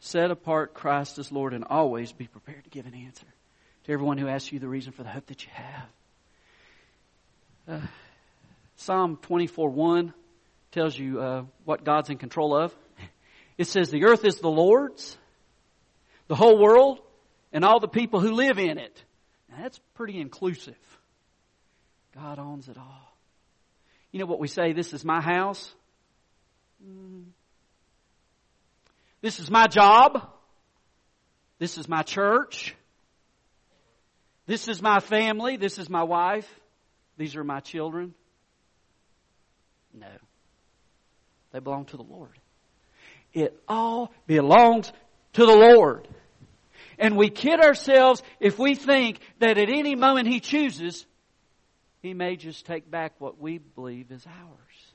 set 0.00 0.30
apart 0.30 0.74
Christ 0.74 1.18
as 1.18 1.32
Lord 1.32 1.54
and 1.54 1.64
always 1.64 2.12
be 2.12 2.26
prepared 2.26 2.64
to 2.64 2.70
give 2.70 2.84
an 2.84 2.94
answer 2.94 3.26
to 3.84 3.92
everyone 3.92 4.18
who 4.18 4.28
asks 4.28 4.52
you 4.52 4.58
the 4.58 4.68
reason 4.68 4.92
for 4.92 5.04
the 5.04 5.08
hope 5.08 5.26
that 5.28 5.42
you 5.42 5.50
have. 5.54 5.88
Uh, 7.66 7.86
Psalm 8.82 9.16
24 9.22 9.70
1 9.70 10.14
tells 10.72 10.98
you 10.98 11.20
uh, 11.20 11.44
what 11.64 11.84
God's 11.84 12.10
in 12.10 12.18
control 12.18 12.56
of. 12.56 12.74
It 13.58 13.66
says, 13.68 13.90
The 13.90 14.06
earth 14.06 14.24
is 14.24 14.36
the 14.36 14.50
Lord's, 14.50 15.16
the 16.26 16.34
whole 16.34 16.58
world, 16.58 17.00
and 17.52 17.64
all 17.64 17.80
the 17.80 17.86
people 17.86 18.18
who 18.18 18.32
live 18.32 18.58
in 18.58 18.78
it. 18.78 19.04
Now, 19.48 19.62
that's 19.62 19.78
pretty 19.94 20.18
inclusive. 20.18 20.74
God 22.14 22.38
owns 22.38 22.68
it 22.68 22.78
all. 22.78 23.16
You 24.10 24.20
know 24.20 24.26
what 24.26 24.40
we 24.40 24.48
say, 24.48 24.72
this 24.72 24.92
is 24.92 25.04
my 25.04 25.20
house? 25.20 25.72
This 29.20 29.38
is 29.38 29.50
my 29.50 29.68
job. 29.68 30.28
This 31.58 31.78
is 31.78 31.88
my 31.88 32.02
church. 32.02 32.74
This 34.46 34.66
is 34.66 34.82
my 34.82 34.98
family. 34.98 35.56
This 35.56 35.78
is 35.78 35.88
my 35.88 36.02
wife. 36.02 36.48
These 37.16 37.36
are 37.36 37.44
my 37.44 37.60
children. 37.60 38.14
No. 39.92 40.06
They 41.52 41.58
belong 41.58 41.84
to 41.86 41.96
the 41.96 42.02
Lord. 42.02 42.38
It 43.32 43.60
all 43.68 44.12
belongs 44.26 44.92
to 45.34 45.46
the 45.46 45.56
Lord. 45.56 46.08
And 46.98 47.16
we 47.16 47.30
kid 47.30 47.60
ourselves 47.60 48.22
if 48.40 48.58
we 48.58 48.74
think 48.74 49.20
that 49.38 49.58
at 49.58 49.68
any 49.68 49.94
moment 49.94 50.28
He 50.28 50.40
chooses, 50.40 51.06
He 52.02 52.14
may 52.14 52.36
just 52.36 52.66
take 52.66 52.90
back 52.90 53.14
what 53.18 53.40
we 53.40 53.58
believe 53.58 54.10
is 54.10 54.26
ours. 54.26 54.92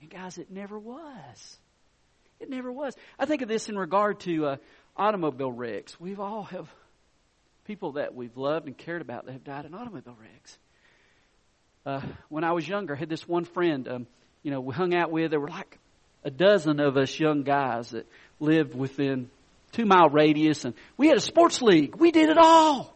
And 0.00 0.10
guys, 0.10 0.38
it 0.38 0.50
never 0.50 0.78
was. 0.78 1.58
It 2.38 2.50
never 2.50 2.70
was. 2.70 2.94
I 3.18 3.26
think 3.26 3.42
of 3.42 3.48
this 3.48 3.68
in 3.68 3.78
regard 3.78 4.20
to 4.20 4.46
uh, 4.46 4.56
automobile 4.96 5.50
wrecks. 5.50 5.98
We've 5.98 6.20
all 6.20 6.44
have 6.44 6.68
people 7.64 7.92
that 7.92 8.14
we've 8.14 8.36
loved 8.36 8.66
and 8.66 8.76
cared 8.76 9.02
about 9.02 9.26
that 9.26 9.32
have 9.32 9.44
died 9.44 9.64
in 9.64 9.74
automobile 9.74 10.16
wrecks. 10.20 10.58
Uh, 11.86 12.00
when 12.28 12.42
I 12.42 12.50
was 12.50 12.66
younger, 12.66 12.96
I 12.96 12.98
had 12.98 13.08
this 13.08 13.28
one 13.28 13.44
friend, 13.44 13.86
um, 13.86 14.06
you 14.42 14.50
know, 14.50 14.60
we 14.60 14.74
hung 14.74 14.92
out 14.92 15.12
with. 15.12 15.30
There 15.30 15.38
were 15.38 15.48
like 15.48 15.78
a 16.24 16.30
dozen 16.30 16.80
of 16.80 16.96
us 16.96 17.16
young 17.16 17.44
guys 17.44 17.90
that 17.90 18.06
lived 18.40 18.74
within 18.74 19.30
two 19.70 19.84
mile 19.84 20.08
radius, 20.08 20.64
and 20.64 20.74
we 20.96 21.06
had 21.06 21.16
a 21.16 21.20
sports 21.20 21.62
league. 21.62 21.94
We 21.94 22.10
did 22.10 22.28
it 22.28 22.38
all. 22.38 22.92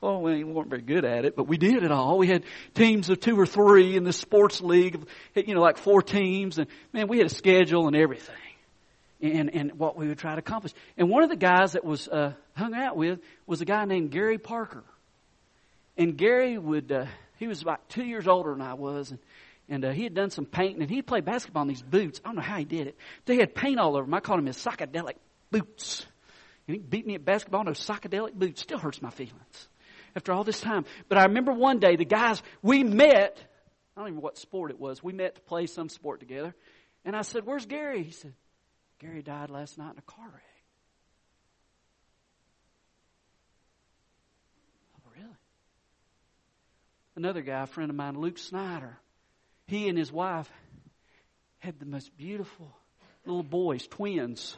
Well, 0.00 0.22
we 0.22 0.42
weren't 0.42 0.68
very 0.68 0.82
good 0.82 1.04
at 1.04 1.24
it, 1.24 1.36
but 1.36 1.46
we 1.46 1.56
did 1.56 1.84
it 1.84 1.92
all. 1.92 2.18
We 2.18 2.26
had 2.26 2.42
teams 2.74 3.08
of 3.10 3.20
two 3.20 3.38
or 3.38 3.46
three 3.46 3.96
in 3.96 4.02
the 4.02 4.12
sports 4.12 4.60
league, 4.60 5.06
you 5.36 5.54
know, 5.54 5.60
like 5.60 5.78
four 5.78 6.02
teams, 6.02 6.58
and 6.58 6.66
man, 6.92 7.06
we 7.06 7.18
had 7.18 7.26
a 7.26 7.34
schedule 7.34 7.86
and 7.86 7.94
everything, 7.94 8.34
and 9.22 9.54
and 9.54 9.78
what 9.78 9.96
we 9.96 10.08
would 10.08 10.18
try 10.18 10.32
to 10.32 10.40
accomplish. 10.40 10.72
And 10.98 11.08
one 11.08 11.22
of 11.22 11.30
the 11.30 11.36
guys 11.36 11.74
that 11.74 11.84
was 11.84 12.08
uh, 12.08 12.32
hung 12.56 12.74
out 12.74 12.96
with 12.96 13.20
was 13.46 13.60
a 13.60 13.64
guy 13.64 13.84
named 13.84 14.10
Gary 14.10 14.38
Parker, 14.38 14.82
and 15.96 16.18
Gary 16.18 16.58
would 16.58 16.90
uh, 16.90 17.06
he 17.36 17.46
was 17.46 17.62
about 17.62 17.88
two 17.88 18.04
years 18.04 18.26
older 18.26 18.52
than 18.52 18.62
I 18.62 18.74
was, 18.74 19.10
and 19.10 19.20
and 19.68 19.84
uh, 19.84 19.90
he 19.90 20.04
had 20.04 20.14
done 20.14 20.30
some 20.30 20.46
painting, 20.46 20.80
and 20.82 20.90
he 20.90 21.02
played 21.02 21.24
basketball 21.24 21.62
in 21.62 21.68
these 21.68 21.82
boots. 21.82 22.20
I 22.24 22.28
don't 22.28 22.36
know 22.36 22.42
how 22.42 22.56
he 22.58 22.64
did 22.64 22.86
it. 22.86 22.96
They 23.24 23.36
had 23.36 23.54
paint 23.54 23.80
all 23.80 23.96
over 23.96 24.04
them. 24.04 24.14
I 24.14 24.20
called 24.20 24.38
them 24.38 24.46
his 24.46 24.56
psychedelic 24.56 25.14
boots. 25.50 26.06
And 26.68 26.76
he 26.76 26.82
beat 26.82 27.06
me 27.06 27.14
at 27.14 27.24
basketball 27.24 27.62
in 27.62 27.66
those 27.66 27.84
psychedelic 27.84 28.34
boots. 28.34 28.62
Still 28.62 28.78
hurts 28.78 29.02
my 29.02 29.10
feelings 29.10 29.68
after 30.16 30.32
all 30.32 30.44
this 30.44 30.60
time. 30.60 30.84
But 31.08 31.18
I 31.18 31.24
remember 31.24 31.52
one 31.52 31.78
day 31.78 31.96
the 31.96 32.04
guys, 32.04 32.42
we 32.62 32.82
met, 32.82 33.38
I 33.96 34.00
don't 34.00 34.08
even 34.08 34.16
know 34.16 34.22
what 34.22 34.38
sport 34.38 34.70
it 34.70 34.80
was. 34.80 35.02
We 35.02 35.12
met 35.12 35.34
to 35.36 35.40
play 35.42 35.66
some 35.66 35.88
sport 35.88 36.20
together. 36.20 36.54
And 37.04 37.14
I 37.14 37.22
said, 37.22 37.44
Where's 37.44 37.66
Gary? 37.66 38.02
He 38.02 38.12
said, 38.12 38.34
Gary 38.98 39.22
died 39.22 39.50
last 39.50 39.78
night 39.78 39.92
in 39.92 39.98
a 39.98 40.02
car 40.02 40.24
wreck. 40.24 40.42
Oh, 44.96 45.10
really? 45.14 45.36
Another 47.16 47.40
guy, 47.40 47.62
a 47.62 47.66
friend 47.66 47.90
of 47.90 47.96
mine, 47.96 48.20
Luke 48.20 48.38
Snyder 48.38 48.98
he 49.66 49.88
and 49.88 49.98
his 49.98 50.12
wife 50.12 50.50
had 51.58 51.78
the 51.80 51.86
most 51.86 52.16
beautiful 52.16 52.70
little 53.24 53.42
boys, 53.42 53.86
twins. 53.86 54.56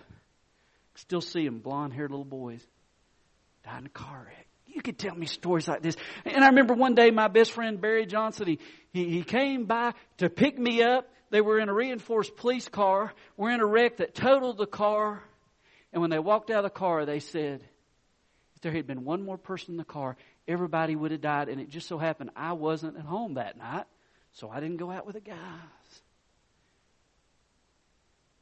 Still 0.96 1.20
see 1.20 1.44
them, 1.44 1.60
blonde 1.60 1.94
haired 1.94 2.10
little 2.10 2.24
boys. 2.24 2.60
Died 3.64 3.80
in 3.80 3.86
a 3.86 3.90
car 3.90 4.24
wreck. 4.26 4.46
You 4.66 4.82
could 4.82 4.98
tell 4.98 5.14
me 5.14 5.26
stories 5.26 5.66
like 5.66 5.82
this. 5.82 5.96
And 6.24 6.44
I 6.44 6.48
remember 6.48 6.74
one 6.74 6.94
day 6.94 7.10
my 7.10 7.28
best 7.28 7.52
friend 7.52 7.80
Barry 7.80 8.04
Johnson, 8.04 8.46
he, 8.46 8.58
he, 8.92 9.08
he 9.08 9.22
came 9.22 9.64
by 9.64 9.94
to 10.18 10.28
pick 10.28 10.58
me 10.58 10.82
up. 10.82 11.08
They 11.30 11.40
were 11.40 11.58
in 11.58 11.68
a 11.68 11.74
reinforced 11.74 12.36
police 12.36 12.68
car. 12.68 13.12
We're 13.36 13.50
in 13.50 13.60
a 13.60 13.66
wreck 13.66 13.98
that 13.98 14.14
totaled 14.14 14.58
the 14.58 14.66
car. 14.66 15.22
And 15.92 16.02
when 16.02 16.10
they 16.10 16.18
walked 16.18 16.50
out 16.50 16.58
of 16.58 16.64
the 16.64 16.70
car, 16.70 17.06
they 17.06 17.20
said, 17.20 17.62
if 18.54 18.60
there 18.60 18.72
had 18.72 18.86
been 18.86 19.04
one 19.04 19.24
more 19.24 19.38
person 19.38 19.72
in 19.72 19.78
the 19.78 19.84
car, 19.84 20.16
everybody 20.48 20.96
would 20.96 21.12
have 21.12 21.20
died. 21.20 21.48
And 21.48 21.60
it 21.60 21.68
just 21.68 21.86
so 21.86 21.98
happened 21.98 22.30
I 22.34 22.54
wasn't 22.54 22.96
at 22.96 23.04
home 23.04 23.34
that 23.34 23.56
night. 23.56 23.84
So 24.32 24.50
I 24.50 24.60
didn't 24.60 24.78
go 24.78 24.90
out 24.90 25.06
with 25.06 25.14
the 25.14 25.20
guys. 25.20 25.36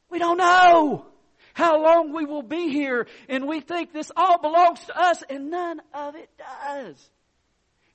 We 0.08 0.18
don't 0.18 0.38
know 0.38 1.06
how 1.52 1.82
long 1.82 2.12
we 2.14 2.26
will 2.26 2.42
be 2.42 2.68
here, 2.68 3.06
and 3.28 3.48
we 3.48 3.60
think 3.60 3.92
this 3.92 4.12
all 4.14 4.38
belongs 4.38 4.78
to 4.84 4.98
us, 4.98 5.22
and 5.28 5.50
none 5.50 5.80
of 5.94 6.14
it 6.14 6.28
does. 6.38 7.10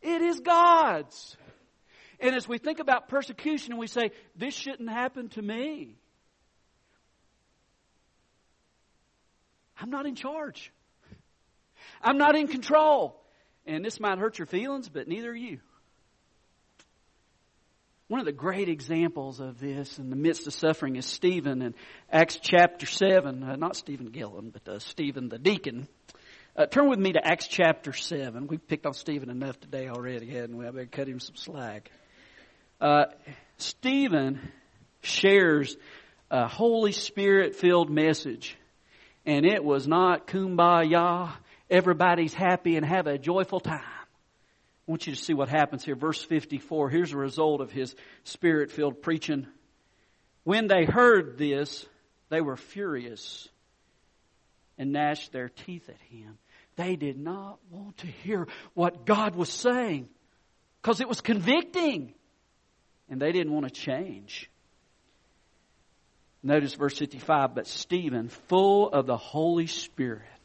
It 0.01 0.21
is 0.21 0.39
God's. 0.39 1.37
And 2.19 2.35
as 2.35 2.47
we 2.47 2.57
think 2.57 2.79
about 2.79 3.07
persecution 3.07 3.73
and 3.73 3.79
we 3.79 3.87
say, 3.87 4.11
this 4.35 4.55
shouldn't 4.55 4.89
happen 4.89 5.29
to 5.29 5.41
me, 5.41 5.95
I'm 9.79 9.91
not 9.91 10.05
in 10.05 10.15
charge. 10.15 10.71
I'm 12.01 12.17
not 12.17 12.35
in 12.35 12.47
control. 12.47 13.20
And 13.65 13.85
this 13.85 13.99
might 13.99 14.17
hurt 14.17 14.39
your 14.39 14.47
feelings, 14.47 14.89
but 14.89 15.07
neither 15.07 15.31
are 15.31 15.35
you. 15.35 15.59
One 18.07 18.19
of 18.19 18.25
the 18.25 18.33
great 18.33 18.67
examples 18.67 19.39
of 19.39 19.59
this 19.59 19.97
in 19.97 20.09
the 20.09 20.17
midst 20.17 20.45
of 20.45 20.53
suffering 20.53 20.97
is 20.97 21.05
Stephen 21.05 21.61
in 21.61 21.73
Acts 22.11 22.39
chapter 22.41 22.85
7. 22.85 23.41
Uh, 23.41 23.55
not 23.55 23.77
Stephen 23.77 24.07
Gillen, 24.07 24.49
but 24.49 24.67
uh, 24.67 24.79
Stephen 24.79 25.29
the 25.29 25.39
deacon. 25.39 25.87
Uh, 26.53 26.65
turn 26.65 26.89
with 26.89 26.99
me 26.99 27.13
to 27.13 27.25
Acts 27.25 27.47
chapter 27.47 27.93
7. 27.93 28.47
We've 28.47 28.67
picked 28.67 28.85
on 28.85 28.93
Stephen 28.93 29.29
enough 29.29 29.57
today 29.61 29.87
already, 29.87 30.29
hadn't 30.29 30.57
we? 30.57 30.67
I 30.67 30.71
better 30.71 30.87
cut 30.87 31.07
him 31.07 31.21
some 31.21 31.37
slack. 31.37 31.89
Uh, 32.81 33.05
Stephen 33.57 34.51
shares 35.01 35.77
a 36.29 36.47
Holy 36.49 36.91
Spirit 36.91 37.55
filled 37.55 37.89
message. 37.89 38.57
And 39.25 39.45
it 39.45 39.63
was 39.63 39.87
not 39.87 40.27
kumbaya, 40.27 41.31
everybody's 41.71 42.33
happy 42.33 42.75
and 42.75 42.85
have 42.85 43.07
a 43.07 43.17
joyful 43.17 43.59
time. 43.59 43.79
I 43.79 44.91
want 44.91 45.07
you 45.07 45.15
to 45.15 45.19
see 45.19 45.33
what 45.33 45.49
happens 45.49 45.85
here. 45.85 45.95
Verse 45.95 46.21
54. 46.21 46.89
Here's 46.89 47.13
a 47.13 47.17
result 47.17 47.61
of 47.61 47.71
his 47.71 47.95
spirit 48.23 48.71
filled 48.71 49.01
preaching. 49.01 49.47
When 50.43 50.67
they 50.67 50.85
heard 50.85 51.37
this, 51.37 51.85
they 52.29 52.41
were 52.41 52.57
furious 52.57 53.47
and 54.77 54.91
gnashed 54.91 55.31
their 55.31 55.49
teeth 55.49 55.89
at 55.89 56.01
him. 56.09 56.37
They 56.75 56.95
did 56.95 57.17
not 57.17 57.59
want 57.69 57.97
to 57.97 58.07
hear 58.07 58.47
what 58.73 59.05
God 59.05 59.35
was 59.35 59.49
saying 59.49 60.09
because 60.81 60.99
it 60.99 61.07
was 61.07 61.21
convicting 61.21 62.13
and 63.09 63.21
they 63.21 63.31
didn't 63.31 63.53
want 63.53 63.67
to 63.67 63.71
change. 63.71 64.49
Notice 66.43 66.73
verse 66.73 66.97
55 66.97 67.53
But 67.53 67.67
Stephen, 67.67 68.29
full 68.47 68.89
of 68.89 69.05
the 69.05 69.17
Holy 69.17 69.67
Spirit, 69.67 70.40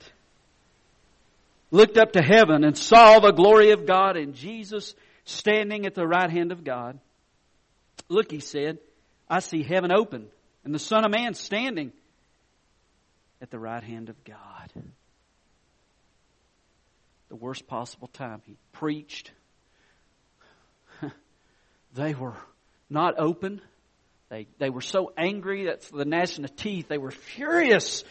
looked 1.70 1.98
up 1.98 2.12
to 2.12 2.22
heaven 2.22 2.64
and 2.64 2.76
saw 2.76 3.18
the 3.18 3.32
glory 3.32 3.70
of 3.70 3.86
God 3.86 4.16
and 4.16 4.34
Jesus 4.34 4.94
standing 5.24 5.86
at 5.86 5.94
the 5.94 6.06
right 6.06 6.30
hand 6.30 6.52
of 6.52 6.64
God. 6.64 6.98
Look, 8.08 8.30
he 8.30 8.40
said, 8.40 8.78
I 9.28 9.40
see 9.40 9.62
heaven 9.62 9.90
open 9.92 10.28
and 10.64 10.74
the 10.74 10.78
Son 10.78 11.04
of 11.04 11.10
Man 11.10 11.34
standing 11.34 11.92
at 13.40 13.50
the 13.50 13.58
right 13.58 13.82
hand 13.82 14.08
of 14.08 14.24
God. 14.24 14.72
The 17.28 17.36
worst 17.36 17.66
possible 17.66 18.08
time. 18.08 18.42
He 18.46 18.56
preached. 18.72 19.32
they 21.94 22.14
were 22.14 22.36
not 22.88 23.18
open. 23.18 23.60
They, 24.28 24.46
they 24.58 24.70
were 24.70 24.80
so 24.80 25.12
angry, 25.16 25.66
that's 25.66 25.88
the 25.88 26.04
gnashing 26.04 26.44
of 26.44 26.56
teeth. 26.56 26.88
They 26.88 26.98
were 26.98 27.10
furious. 27.10 28.04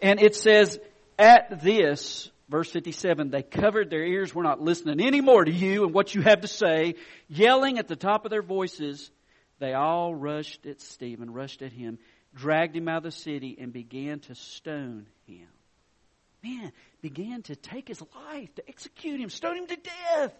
And 0.00 0.20
it 0.20 0.34
says, 0.34 0.78
at 1.18 1.60
this, 1.62 2.30
Verse 2.48 2.70
57, 2.70 3.30
they 3.30 3.42
covered 3.42 3.90
their 3.90 4.04
ears, 4.04 4.34
we're 4.34 4.42
not 4.42 4.60
listening 4.60 5.06
anymore 5.06 5.44
to 5.44 5.52
you 5.52 5.84
and 5.84 5.92
what 5.92 6.14
you 6.14 6.22
have 6.22 6.40
to 6.40 6.48
say. 6.48 6.94
Yelling 7.28 7.78
at 7.78 7.88
the 7.88 7.96
top 7.96 8.24
of 8.24 8.30
their 8.30 8.42
voices, 8.42 9.10
they 9.58 9.74
all 9.74 10.14
rushed 10.14 10.64
at 10.64 10.80
Stephen, 10.80 11.32
rushed 11.32 11.60
at 11.60 11.72
him, 11.72 11.98
dragged 12.34 12.74
him 12.74 12.88
out 12.88 12.98
of 12.98 13.02
the 13.02 13.10
city, 13.10 13.58
and 13.60 13.70
began 13.70 14.20
to 14.20 14.34
stone 14.34 15.06
him. 15.26 15.46
Man, 16.42 16.72
began 17.02 17.42
to 17.42 17.56
take 17.56 17.88
his 17.88 18.00
life, 18.14 18.54
to 18.54 18.68
execute 18.68 19.20
him, 19.20 19.28
stone 19.28 19.58
him 19.58 19.66
to 19.66 19.76
death. 19.76 20.34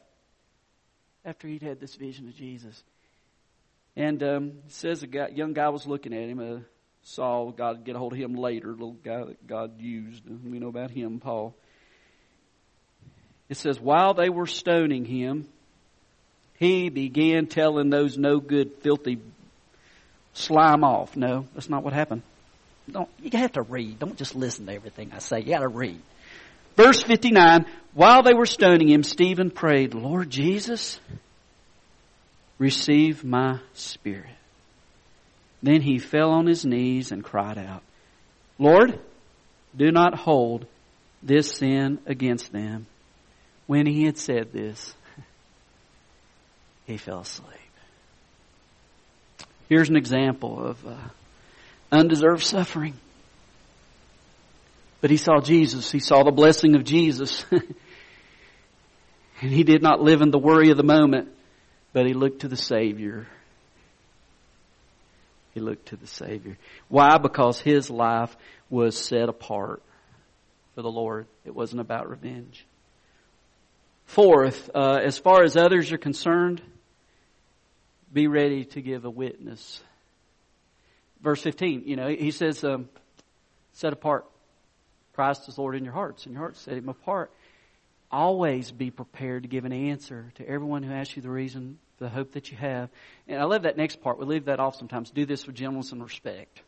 after 1.25 1.47
he'd 1.47 1.63
had 1.63 1.81
this 1.81 1.95
vision 1.97 2.29
of 2.29 2.37
Jesus. 2.37 2.83
And 3.97 4.23
um, 4.23 4.53
says 4.69 5.03
a 5.03 5.07
guy, 5.07 5.29
young 5.35 5.53
guy 5.53 5.69
was 5.69 5.87
looking 5.87 6.15
at 6.15 6.29
him. 6.29 6.39
Uh, 6.39 6.61
Saul, 7.03 7.51
God 7.51 7.85
get 7.85 7.97
a 7.97 7.99
hold 7.99 8.13
of 8.13 8.19
him 8.19 8.35
later, 8.35 8.71
little 8.71 8.93
guy 8.93 9.25
that 9.25 9.47
God 9.47 9.81
used. 9.81 10.23
We 10.27 10.59
know 10.59 10.69
about 10.69 10.91
him, 10.91 11.21
Paul. 11.21 11.57
It 13.49 13.57
says, 13.57 13.81
while 13.81 14.15
they 14.15 14.29
were 14.29 14.47
stoning 14.47 15.05
him, 15.05 15.49
he 16.59 16.91
began 16.91 17.47
telling 17.47 17.89
those 17.89 18.19
no 18.19 18.41
good, 18.41 18.73
filthy 18.81 19.21
slime 20.35 20.85
off. 20.85 21.17
No, 21.17 21.47
that's 21.55 21.71
not 21.71 21.83
what 21.83 21.93
happened. 21.93 22.23
Don't, 22.91 23.09
you 23.23 23.39
have 23.39 23.53
to 23.53 23.63
read. 23.63 23.99
Don't 23.99 24.17
just 24.17 24.35
listen 24.35 24.67
to 24.67 24.73
everything 24.73 25.13
I 25.13 25.19
say. 25.19 25.41
You 25.41 25.47
gotta 25.53 25.69
read. 25.69 26.01
Verse 26.77 27.03
59, 27.03 27.67
while 27.95 28.23
they 28.23 28.35
were 28.35 28.47
stoning 28.47 28.89
him, 28.89 29.03
Stephen 29.03 29.51
prayed, 29.51 29.95
Lord 29.95 30.31
Jesus, 30.31 31.01
receive 32.59 33.25
my 33.25 33.61
spirit. 33.75 34.31
Then 35.63 35.81
he 35.81 35.99
fell 35.99 36.31
on 36.31 36.47
his 36.47 36.65
knees 36.65 37.11
and 37.11 37.25
cried 37.25 37.59
out, 37.59 37.83
Lord, 38.59 39.01
do 39.77 39.91
not 39.91 40.15
hold 40.17 40.67
this 41.23 41.57
sin 41.57 41.99
against 42.07 42.53
them. 42.53 42.87
When 43.69 43.85
he 43.85 44.05
had 44.05 44.17
said 44.17 44.51
this, 44.51 44.95
he 46.87 46.97
fell 46.97 47.21
asleep. 47.21 47.53
Here's 49.69 49.91
an 49.91 49.97
example 49.97 50.65
of 50.69 50.87
uh, 50.87 50.97
undeserved 51.93 52.43
suffering. 52.43 52.95
But 55.03 55.11
he 55.11 55.19
saw 55.19 55.41
Jesus. 55.43 55.93
He 55.93 55.99
saw 55.99 56.23
the 56.23 56.33
blessing 56.33 56.77
of 56.77 56.85
Jesus. 56.85 57.45
and 57.51 57.63
he 59.39 59.65
did 59.65 59.83
not 59.83 60.01
live 60.01 60.23
in 60.23 60.31
the 60.31 60.39
worry 60.39 60.71
of 60.71 60.79
the 60.79 60.83
moment, 60.83 61.29
but 61.93 62.07
he 62.07 62.15
looked 62.15 62.41
to 62.41 62.49
the 62.49 62.57
Savior. 62.57 63.27
He 65.53 65.61
looked 65.61 65.89
to 65.89 65.97
the 65.97 66.07
Savior. 66.07 66.57
Why? 66.89 67.19
Because 67.19 67.61
his 67.61 67.91
life 67.91 68.35
was 68.71 68.97
set 68.97 69.29
apart 69.29 69.83
for 70.75 70.81
the 70.81 70.91
Lord. 70.91 71.27
It 71.45 71.55
wasn't 71.55 71.83
about 71.83 72.09
revenge. 72.09 72.65
Fourth, 74.09 74.71
uh, 74.75 75.01
as 75.05 75.19
far 75.19 75.43
as 75.43 75.55
others 75.55 75.93
are 75.93 75.99
concerned, 75.99 76.63
be 78.11 78.27
ready 78.27 78.65
to 78.65 78.81
give 78.81 79.05
a 79.05 79.11
witness. 79.11 79.83
Verse 81.23 81.43
15, 81.43 81.83
you 81.85 81.97
know, 81.97 82.09
he 82.09 82.31
says, 82.31 82.65
um, 82.65 82.89
set 83.75 83.93
apart 83.93 84.25
Christ 85.13 85.43
as 85.49 85.59
Lord 85.59 85.77
in 85.77 85.85
your 85.85 85.93
hearts, 85.93 86.25
and 86.25 86.33
your 86.33 86.41
hearts 86.41 86.63
set 86.63 86.79
him 86.79 86.89
apart. 86.89 87.31
Always 88.11 88.73
be 88.73 88.91
prepared 88.91 89.43
to 89.43 89.49
give 89.49 89.67
an 89.67 89.75
answer 89.75 90.33
to 90.37 90.49
everyone 90.49 90.83
who 90.83 90.93
asks 90.93 91.15
you 91.15 91.21
the 91.21 91.29
reason, 91.29 91.79
the 91.99 92.09
hope 92.09 92.33
that 92.33 92.51
you 92.51 92.57
have. 92.57 92.89
And 93.29 93.39
I 93.39 93.45
love 93.45 93.65
that 93.65 93.77
next 93.77 94.01
part. 94.01 94.19
We 94.19 94.25
leave 94.25 94.47
that 94.47 94.59
off 94.59 94.77
sometimes. 94.77 95.11
Do 95.11 95.27
this 95.27 95.47
with 95.47 95.55
gentleness 95.55 95.93
and 95.93 96.03
respect. 96.03 96.63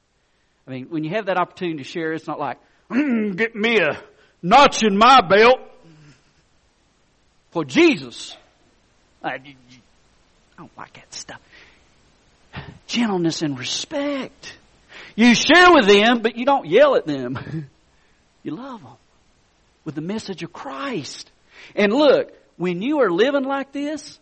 I 0.66 0.72
mean, 0.72 0.88
when 0.90 1.04
you 1.04 1.10
have 1.12 1.24
that 1.26 1.38
opportunity 1.38 1.78
to 1.78 1.84
share, 1.84 2.12
it's 2.12 2.26
not 2.26 2.38
like, 2.38 2.58
mm, 2.90 3.34
get 3.34 3.56
me 3.56 3.78
a 3.78 3.98
notch 4.42 4.82
in 4.82 4.98
my 4.98 5.22
belt 5.22 5.69
for 7.50 7.64
Jesus. 7.64 8.36
I, 9.22 9.38
don't 10.56 10.76
like 10.76 10.94
that 10.94 11.12
stuff. 11.12 11.40
Gentleness 12.86 13.42
and 13.42 13.58
respect. 13.58 14.56
You 15.14 15.34
share 15.34 15.72
with 15.72 15.86
them, 15.86 16.22
but 16.22 16.36
you 16.36 16.44
don't 16.44 16.66
yell 16.66 16.96
at 16.96 17.06
them. 17.06 17.68
you 18.42 18.54
love 18.56 18.82
them 18.82 18.92
with 19.84 19.94
the 19.94 20.00
message 20.00 20.42
of 20.42 20.52
Christ. 20.52 21.30
And 21.74 21.92
look, 21.92 22.32
when 22.56 22.82
you 22.82 23.00
are 23.00 23.10
living 23.10 23.44
like 23.44 23.72
this, 23.72 24.18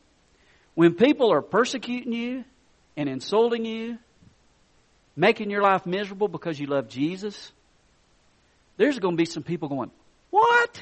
when 0.75 0.95
people 0.95 1.33
are 1.33 1.43
persecuting 1.43 2.13
you 2.13 2.45
and 2.97 3.09
insulting 3.09 3.65
you, 3.65 3.99
making 5.17 5.51
your 5.51 5.63
life 5.63 5.87
miserable 5.87 6.29
because 6.29 6.59
you 6.59 6.67
love 6.67 6.89
Jesus, 6.89 7.51
there's 8.77 8.99
going 8.99 9.17
to 9.17 9.19
be 9.19 9.25
some 9.25 9.43
people 9.43 9.69
going, 9.69 9.91
What? 10.31 10.81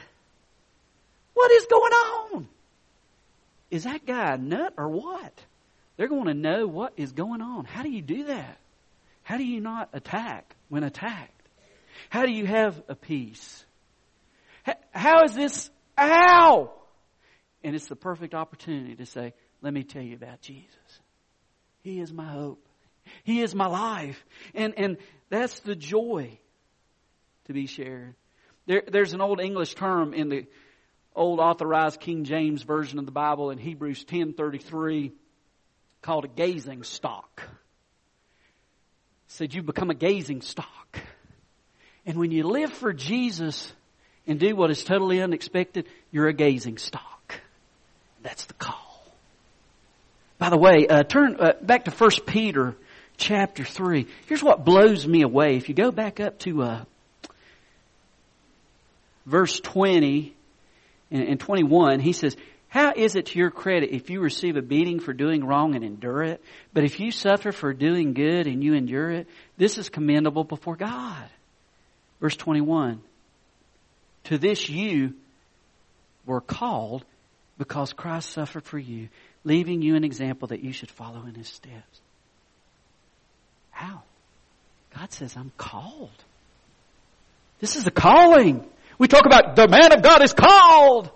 What 1.36 1.52
is 1.52 1.66
going 1.66 1.92
on? 1.92 2.48
is 3.70 3.84
that 3.84 4.06
guy 4.06 4.34
a 4.34 4.38
nut 4.38 4.74
or 4.76 4.88
what? 4.88 5.44
They're 5.96 6.08
going 6.08 6.26
to 6.26 6.34
know 6.34 6.66
what 6.66 6.94
is 6.96 7.12
going 7.12 7.40
on. 7.40 7.64
How 7.64 7.82
do 7.82 7.90
you 7.90 8.02
do 8.02 8.24
that? 8.24 8.58
How 9.22 9.36
do 9.36 9.44
you 9.44 9.60
not 9.60 9.90
attack 9.92 10.54
when 10.68 10.82
attacked? 10.82 11.32
How 12.10 12.26
do 12.26 12.32
you 12.32 12.46
have 12.46 12.80
a 12.88 12.94
peace? 12.94 13.64
How 14.92 15.24
is 15.24 15.34
this? 15.34 15.70
Ow! 15.98 16.72
And 17.64 17.74
it's 17.74 17.86
the 17.86 17.96
perfect 17.96 18.34
opportunity 18.34 18.94
to 18.96 19.06
say, 19.06 19.34
let 19.62 19.72
me 19.72 19.82
tell 19.82 20.02
you 20.02 20.14
about 20.14 20.40
Jesus. 20.40 21.00
He 21.82 22.00
is 22.00 22.12
my 22.12 22.26
hope. 22.26 22.64
He 23.24 23.40
is 23.40 23.54
my 23.54 23.66
life. 23.66 24.22
And, 24.54 24.74
and 24.76 24.96
that's 25.30 25.60
the 25.60 25.76
joy 25.76 26.38
to 27.46 27.52
be 27.52 27.66
shared. 27.66 28.14
There, 28.66 28.82
there's 28.90 29.12
an 29.12 29.20
old 29.20 29.40
English 29.40 29.74
term 29.74 30.12
in 30.12 30.28
the 30.28 30.46
old 31.16 31.40
authorized 31.40 31.98
King 31.98 32.24
James 32.24 32.62
version 32.62 32.98
of 32.98 33.06
the 33.06 33.12
Bible 33.12 33.50
in 33.50 33.58
Hebrews 33.58 34.04
10:33 34.04 35.12
called 36.02 36.26
a 36.26 36.28
gazing 36.28 36.84
stock. 36.84 37.42
It 37.42 39.32
said 39.32 39.54
you 39.54 39.62
become 39.62 39.90
a 39.90 39.94
gazing 39.94 40.42
stock. 40.42 41.00
And 42.04 42.18
when 42.18 42.30
you 42.30 42.44
live 42.44 42.72
for 42.72 42.92
Jesus 42.92 43.72
and 44.26 44.38
do 44.38 44.54
what 44.54 44.70
is 44.70 44.84
totally 44.84 45.20
unexpected, 45.20 45.88
you're 46.12 46.28
a 46.28 46.32
gazing 46.32 46.78
stock. 46.78 47.40
That's 48.22 48.44
the 48.44 48.54
call. 48.54 49.02
By 50.38 50.50
the 50.50 50.58
way, 50.58 50.86
uh, 50.86 51.02
turn 51.02 51.36
uh, 51.40 51.54
back 51.62 51.86
to 51.86 51.90
1 51.90 52.10
Peter 52.26 52.76
chapter 53.16 53.64
3. 53.64 54.06
Here's 54.26 54.42
what 54.42 54.64
blows 54.64 55.06
me 55.06 55.22
away. 55.22 55.56
If 55.56 55.68
you 55.68 55.74
go 55.74 55.90
back 55.90 56.20
up 56.20 56.38
to 56.40 56.62
uh, 56.62 56.84
verse 59.24 59.58
20, 59.58 60.35
in, 61.10 61.22
in 61.22 61.38
21, 61.38 62.00
he 62.00 62.12
says, 62.12 62.36
how 62.68 62.92
is 62.94 63.16
it 63.16 63.26
to 63.26 63.38
your 63.38 63.50
credit 63.50 63.94
if 63.94 64.10
you 64.10 64.20
receive 64.20 64.56
a 64.56 64.62
beating 64.62 65.00
for 65.00 65.12
doing 65.12 65.44
wrong 65.44 65.74
and 65.74 65.84
endure 65.84 66.22
it? 66.22 66.42
But 66.74 66.84
if 66.84 67.00
you 67.00 67.10
suffer 67.10 67.52
for 67.52 67.72
doing 67.72 68.12
good 68.12 68.46
and 68.46 68.62
you 68.62 68.74
endure 68.74 69.10
it, 69.10 69.28
this 69.56 69.78
is 69.78 69.88
commendable 69.88 70.44
before 70.44 70.76
God. 70.76 71.24
Verse 72.20 72.36
21. 72.36 73.00
To 74.24 74.38
this 74.38 74.68
you 74.68 75.14
were 76.26 76.40
called 76.40 77.04
because 77.56 77.92
Christ 77.92 78.30
suffered 78.30 78.64
for 78.64 78.78
you, 78.78 79.08
leaving 79.44 79.80
you 79.80 79.94
an 79.94 80.04
example 80.04 80.48
that 80.48 80.62
you 80.62 80.72
should 80.72 80.90
follow 80.90 81.24
in 81.26 81.34
his 81.34 81.48
steps. 81.48 82.00
How? 83.70 84.02
God 84.94 85.12
says, 85.12 85.36
I'm 85.36 85.52
called. 85.56 86.10
This 87.60 87.76
is 87.76 87.84
the 87.84 87.90
calling. 87.90 88.66
We 88.98 89.08
talk 89.08 89.26
about 89.26 89.56
the 89.56 89.68
man 89.68 89.92
of 89.92 90.02
God 90.02 90.22
is 90.22 90.32
called. 90.32 91.10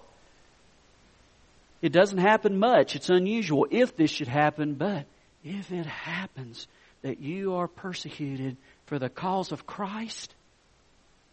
It 1.82 1.92
doesn't 1.92 2.18
happen 2.18 2.58
much. 2.58 2.94
It's 2.94 3.08
unusual 3.08 3.66
if 3.70 3.96
this 3.96 4.10
should 4.10 4.28
happen, 4.28 4.74
but 4.74 5.06
if 5.42 5.72
it 5.72 5.86
happens 5.86 6.66
that 7.02 7.20
you 7.20 7.54
are 7.54 7.68
persecuted 7.68 8.56
for 8.86 8.98
the 8.98 9.08
cause 9.08 9.52
of 9.52 9.66
Christ, 9.66 10.34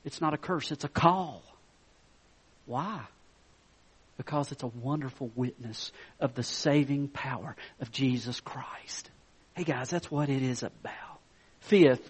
it's 0.06 0.22
not 0.22 0.34
a 0.34 0.38
curse, 0.38 0.72
it's 0.72 0.86
a 0.86 0.90
call. 0.90 1.44
Why? 2.66 3.02
Because 4.18 4.52
it's 4.52 4.64
a 4.64 4.68
wonderful 4.68 5.30
witness 5.36 5.92
of 6.20 6.34
the 6.34 6.44
saving 6.44 7.10
power 7.10 7.56
of 7.82 7.92
Jesus 7.92 8.40
Christ. 8.40 9.12
Hey 9.54 9.66
guys, 9.66 9.90
that's 9.90 10.10
what 10.10 10.30
it 10.30 10.42
is 10.42 10.64
about. 10.64 11.20
Fifth, 11.60 12.10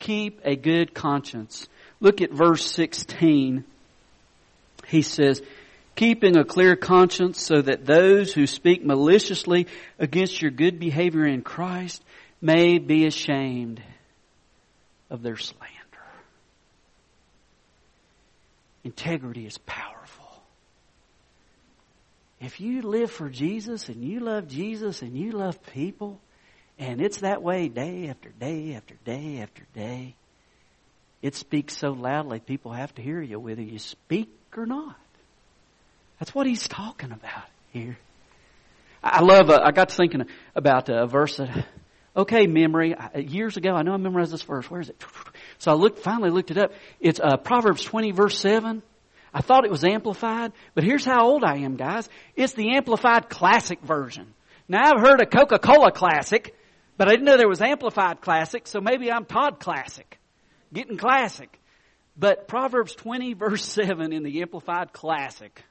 keep 0.00 0.40
a 0.44 0.56
good 0.56 0.92
conscience. 0.92 1.68
Look 2.00 2.20
at 2.20 2.32
verse 2.32 2.64
16. 2.70 3.64
He 4.86 5.02
says, 5.02 5.42
keeping 5.98 6.36
a 6.36 6.44
clear 6.44 6.76
conscience 6.76 7.42
so 7.42 7.60
that 7.60 7.84
those 7.84 8.32
who 8.32 8.46
speak 8.46 8.84
maliciously 8.84 9.66
against 9.98 10.40
your 10.40 10.52
good 10.52 10.78
behavior 10.78 11.26
in 11.26 11.42
Christ 11.42 12.04
may 12.40 12.78
be 12.78 13.04
ashamed 13.04 13.82
of 15.10 15.22
their 15.22 15.36
slander. 15.36 15.74
Integrity 18.84 19.44
is 19.44 19.58
powerful. 19.58 20.42
If 22.40 22.60
you 22.60 22.82
live 22.82 23.10
for 23.10 23.28
Jesus 23.28 23.88
and 23.88 24.04
you 24.04 24.20
love 24.20 24.46
Jesus 24.46 25.02
and 25.02 25.16
you 25.16 25.32
love 25.32 25.60
people, 25.72 26.20
and 26.78 27.00
it's 27.00 27.18
that 27.18 27.42
way 27.42 27.68
day 27.68 28.08
after 28.08 28.28
day 28.28 28.74
after 28.74 28.94
day 29.04 29.40
after 29.42 29.64
day, 29.74 30.14
it 31.22 31.34
speaks 31.34 31.76
so 31.76 31.90
loudly 31.90 32.40
people 32.40 32.72
have 32.72 32.94
to 32.94 33.02
hear 33.02 33.20
you 33.20 33.38
whether 33.40 33.62
you 33.62 33.78
speak 33.78 34.30
or 34.56 34.66
not. 34.66 34.96
That's 36.18 36.34
what 36.34 36.46
he's 36.46 36.66
talking 36.66 37.12
about 37.12 37.44
here. 37.70 37.96
I 39.02 39.22
love, 39.22 39.50
uh, 39.50 39.60
I 39.62 39.70
got 39.70 39.90
to 39.90 39.94
thinking 39.94 40.26
about 40.54 40.88
a 40.88 41.06
verse 41.06 41.36
that, 41.36 41.66
okay, 42.16 42.46
memory, 42.46 42.96
years 43.16 43.56
ago, 43.56 43.70
I 43.70 43.82
know 43.82 43.92
I 43.92 43.96
memorized 43.96 44.32
this 44.32 44.42
verse. 44.42 44.68
Where 44.70 44.80
is 44.80 44.88
it? 44.88 45.04
So 45.58 45.72
I 45.72 45.74
looked, 45.74 46.00
finally 46.00 46.30
looked 46.30 46.50
it 46.50 46.58
up. 46.58 46.72
It's 47.00 47.20
uh, 47.20 47.36
Proverbs 47.36 47.82
20 47.82 48.12
verse 48.12 48.38
7. 48.38 48.82
I 49.32 49.40
thought 49.40 49.64
it 49.64 49.70
was 49.70 49.84
amplified, 49.84 50.52
but 50.74 50.84
here's 50.84 51.04
how 51.04 51.26
old 51.26 51.44
I 51.44 51.58
am, 51.58 51.76
guys. 51.76 52.08
It's 52.34 52.54
the 52.54 52.76
amplified 52.76 53.28
classic 53.28 53.80
version. 53.82 54.34
Now 54.68 54.92
I've 54.92 55.00
heard 55.00 55.20
a 55.20 55.26
Coca-Cola 55.26 55.92
classic, 55.92 56.54
but 56.96 57.08
I 57.08 57.10
didn't 57.12 57.26
know 57.26 57.36
there 57.36 57.48
was 57.48 57.60
amplified 57.60 58.20
classic, 58.20 58.66
so 58.66 58.80
maybe 58.80 59.12
I'm 59.12 59.24
Todd 59.24 59.60
classic. 59.60 60.17
Getting 60.72 60.96
classic. 60.96 61.58
But 62.16 62.48
Proverbs 62.48 62.94
20 62.94 63.34
verse 63.34 63.64
7 63.64 64.12
in 64.12 64.22
the 64.22 64.42
amplified 64.42 64.92
classic, 64.92 65.62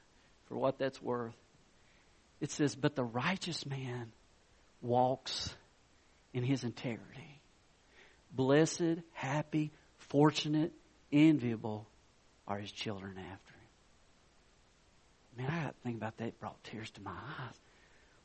for 0.48 0.56
what 0.56 0.78
that's 0.78 1.00
worth, 1.00 1.34
it 2.40 2.50
says, 2.50 2.74
but 2.74 2.96
the 2.96 3.04
righteous 3.04 3.66
man 3.66 4.12
walks 4.80 5.54
in 6.32 6.42
his 6.42 6.64
integrity. 6.64 7.40
Blessed, 8.32 9.02
happy, 9.12 9.72
fortunate, 9.98 10.72
enviable 11.12 11.86
are 12.46 12.58
his 12.58 12.70
children 12.70 13.16
after 13.18 13.54
him. 13.54 13.58
Man, 15.38 15.50
I 15.50 15.64
got 15.64 15.68
to 15.70 15.74
think 15.82 15.96
about 15.96 16.16
that. 16.18 16.28
It 16.28 16.40
brought 16.40 16.62
tears 16.64 16.90
to 16.92 17.02
my 17.02 17.10
eyes. 17.10 17.54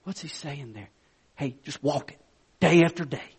What's 0.04 0.22
he 0.22 0.28
saying 0.28 0.74
there? 0.74 0.90
Hey, 1.36 1.56
just 1.64 1.82
walk 1.84 2.12
it 2.12 2.20
day 2.60 2.84
after 2.84 3.06
day, 3.06 3.36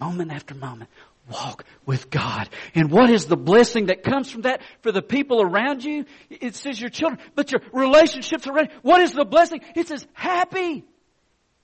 moment 0.00 0.32
after 0.32 0.54
moment. 0.54 0.90
Walk 1.30 1.64
with 1.84 2.08
God. 2.08 2.48
And 2.74 2.90
what 2.90 3.10
is 3.10 3.26
the 3.26 3.36
blessing 3.36 3.86
that 3.86 4.04
comes 4.04 4.30
from 4.30 4.42
that 4.42 4.62
for 4.82 4.92
the 4.92 5.02
people 5.02 5.42
around 5.42 5.82
you? 5.82 6.04
It 6.30 6.54
says 6.54 6.80
your 6.80 6.90
children, 6.90 7.20
but 7.34 7.50
your 7.50 7.62
relationships 7.72 8.46
around. 8.46 8.70
What 8.82 9.00
is 9.00 9.12
the 9.12 9.24
blessing? 9.24 9.60
It 9.74 9.88
says 9.88 10.06
happy. 10.12 10.84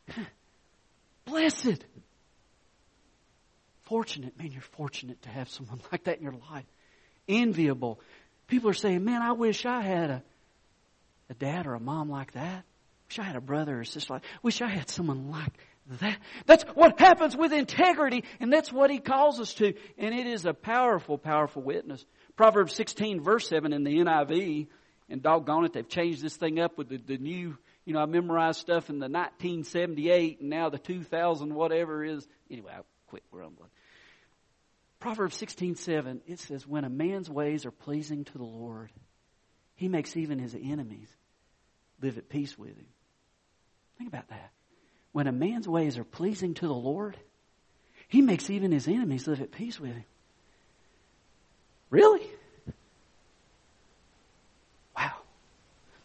Blessed. 1.24 1.84
Fortunate. 3.82 4.36
Man, 4.36 4.50
you're 4.50 4.62
fortunate 4.62 5.22
to 5.22 5.28
have 5.28 5.48
someone 5.48 5.80
like 5.92 6.04
that 6.04 6.18
in 6.18 6.24
your 6.24 6.34
life. 6.50 6.66
Enviable. 7.28 8.00
People 8.48 8.70
are 8.70 8.74
saying, 8.74 9.04
man, 9.04 9.22
I 9.22 9.32
wish 9.32 9.64
I 9.64 9.82
had 9.82 10.10
a, 10.10 10.22
a 11.30 11.34
dad 11.34 11.66
or 11.66 11.74
a 11.74 11.80
mom 11.80 12.10
like 12.10 12.32
that. 12.32 12.64
Wish 13.08 13.18
I 13.18 13.22
had 13.22 13.36
a 13.36 13.40
brother 13.40 13.80
or 13.80 13.84
sister 13.84 14.14
like 14.14 14.22
Wish 14.42 14.60
I 14.60 14.68
had 14.68 14.88
someone 14.88 15.30
like 15.30 15.52
that. 16.00 16.18
That's 16.46 16.64
what 16.74 16.98
happens 16.98 17.36
with 17.36 17.52
integrity, 17.52 18.24
and 18.40 18.52
that's 18.52 18.72
what 18.72 18.90
he 18.90 18.98
calls 18.98 19.40
us 19.40 19.54
to. 19.54 19.74
And 19.98 20.14
it 20.14 20.26
is 20.26 20.44
a 20.44 20.54
powerful, 20.54 21.18
powerful 21.18 21.62
witness. 21.62 22.04
Proverbs 22.36 22.74
16 22.74 23.22
verse 23.22 23.48
7 23.48 23.72
in 23.72 23.84
the 23.84 23.98
NIV, 23.98 24.68
and 25.08 25.22
doggone 25.22 25.64
it, 25.64 25.72
they've 25.72 25.88
changed 25.88 26.22
this 26.22 26.36
thing 26.36 26.58
up 26.58 26.78
with 26.78 26.88
the, 26.88 26.96
the 26.96 27.18
new, 27.18 27.58
you 27.84 27.92
know, 27.92 28.00
I 28.00 28.06
memorized 28.06 28.60
stuff 28.60 28.88
in 28.88 28.98
the 28.98 29.08
1978 29.08 30.40
and 30.40 30.50
now 30.50 30.70
the 30.70 30.78
2000 30.78 31.54
whatever 31.54 32.04
is. 32.04 32.26
Anyway, 32.50 32.72
I'll 32.74 32.86
quit 33.08 33.22
grumbling. 33.30 33.70
Proverbs 35.00 35.36
16:7 35.36 36.20
it 36.28 36.38
says 36.38 36.64
when 36.64 36.84
a 36.84 36.88
man's 36.88 37.28
ways 37.28 37.66
are 37.66 37.72
pleasing 37.72 38.24
to 38.24 38.38
the 38.38 38.44
Lord 38.44 38.90
he 39.74 39.88
makes 39.88 40.16
even 40.16 40.38
his 40.38 40.54
enemies 40.54 41.08
live 42.00 42.18
at 42.18 42.28
peace 42.28 42.56
with 42.56 42.76
him. 42.76 42.86
Think 43.98 44.08
about 44.08 44.28
that. 44.28 44.52
When 45.12 45.26
a 45.26 45.32
man's 45.32 45.68
ways 45.68 45.98
are 45.98 46.04
pleasing 46.04 46.54
to 46.54 46.66
the 46.66 46.74
Lord 46.74 47.16
he 48.12 48.20
makes 48.20 48.50
even 48.50 48.72
his 48.72 48.86
enemies 48.88 49.26
live 49.26 49.40
at 49.40 49.52
peace 49.52 49.80
with 49.80 49.92
him. 49.92 50.04
Really? 51.88 52.26
Wow. 54.94 55.12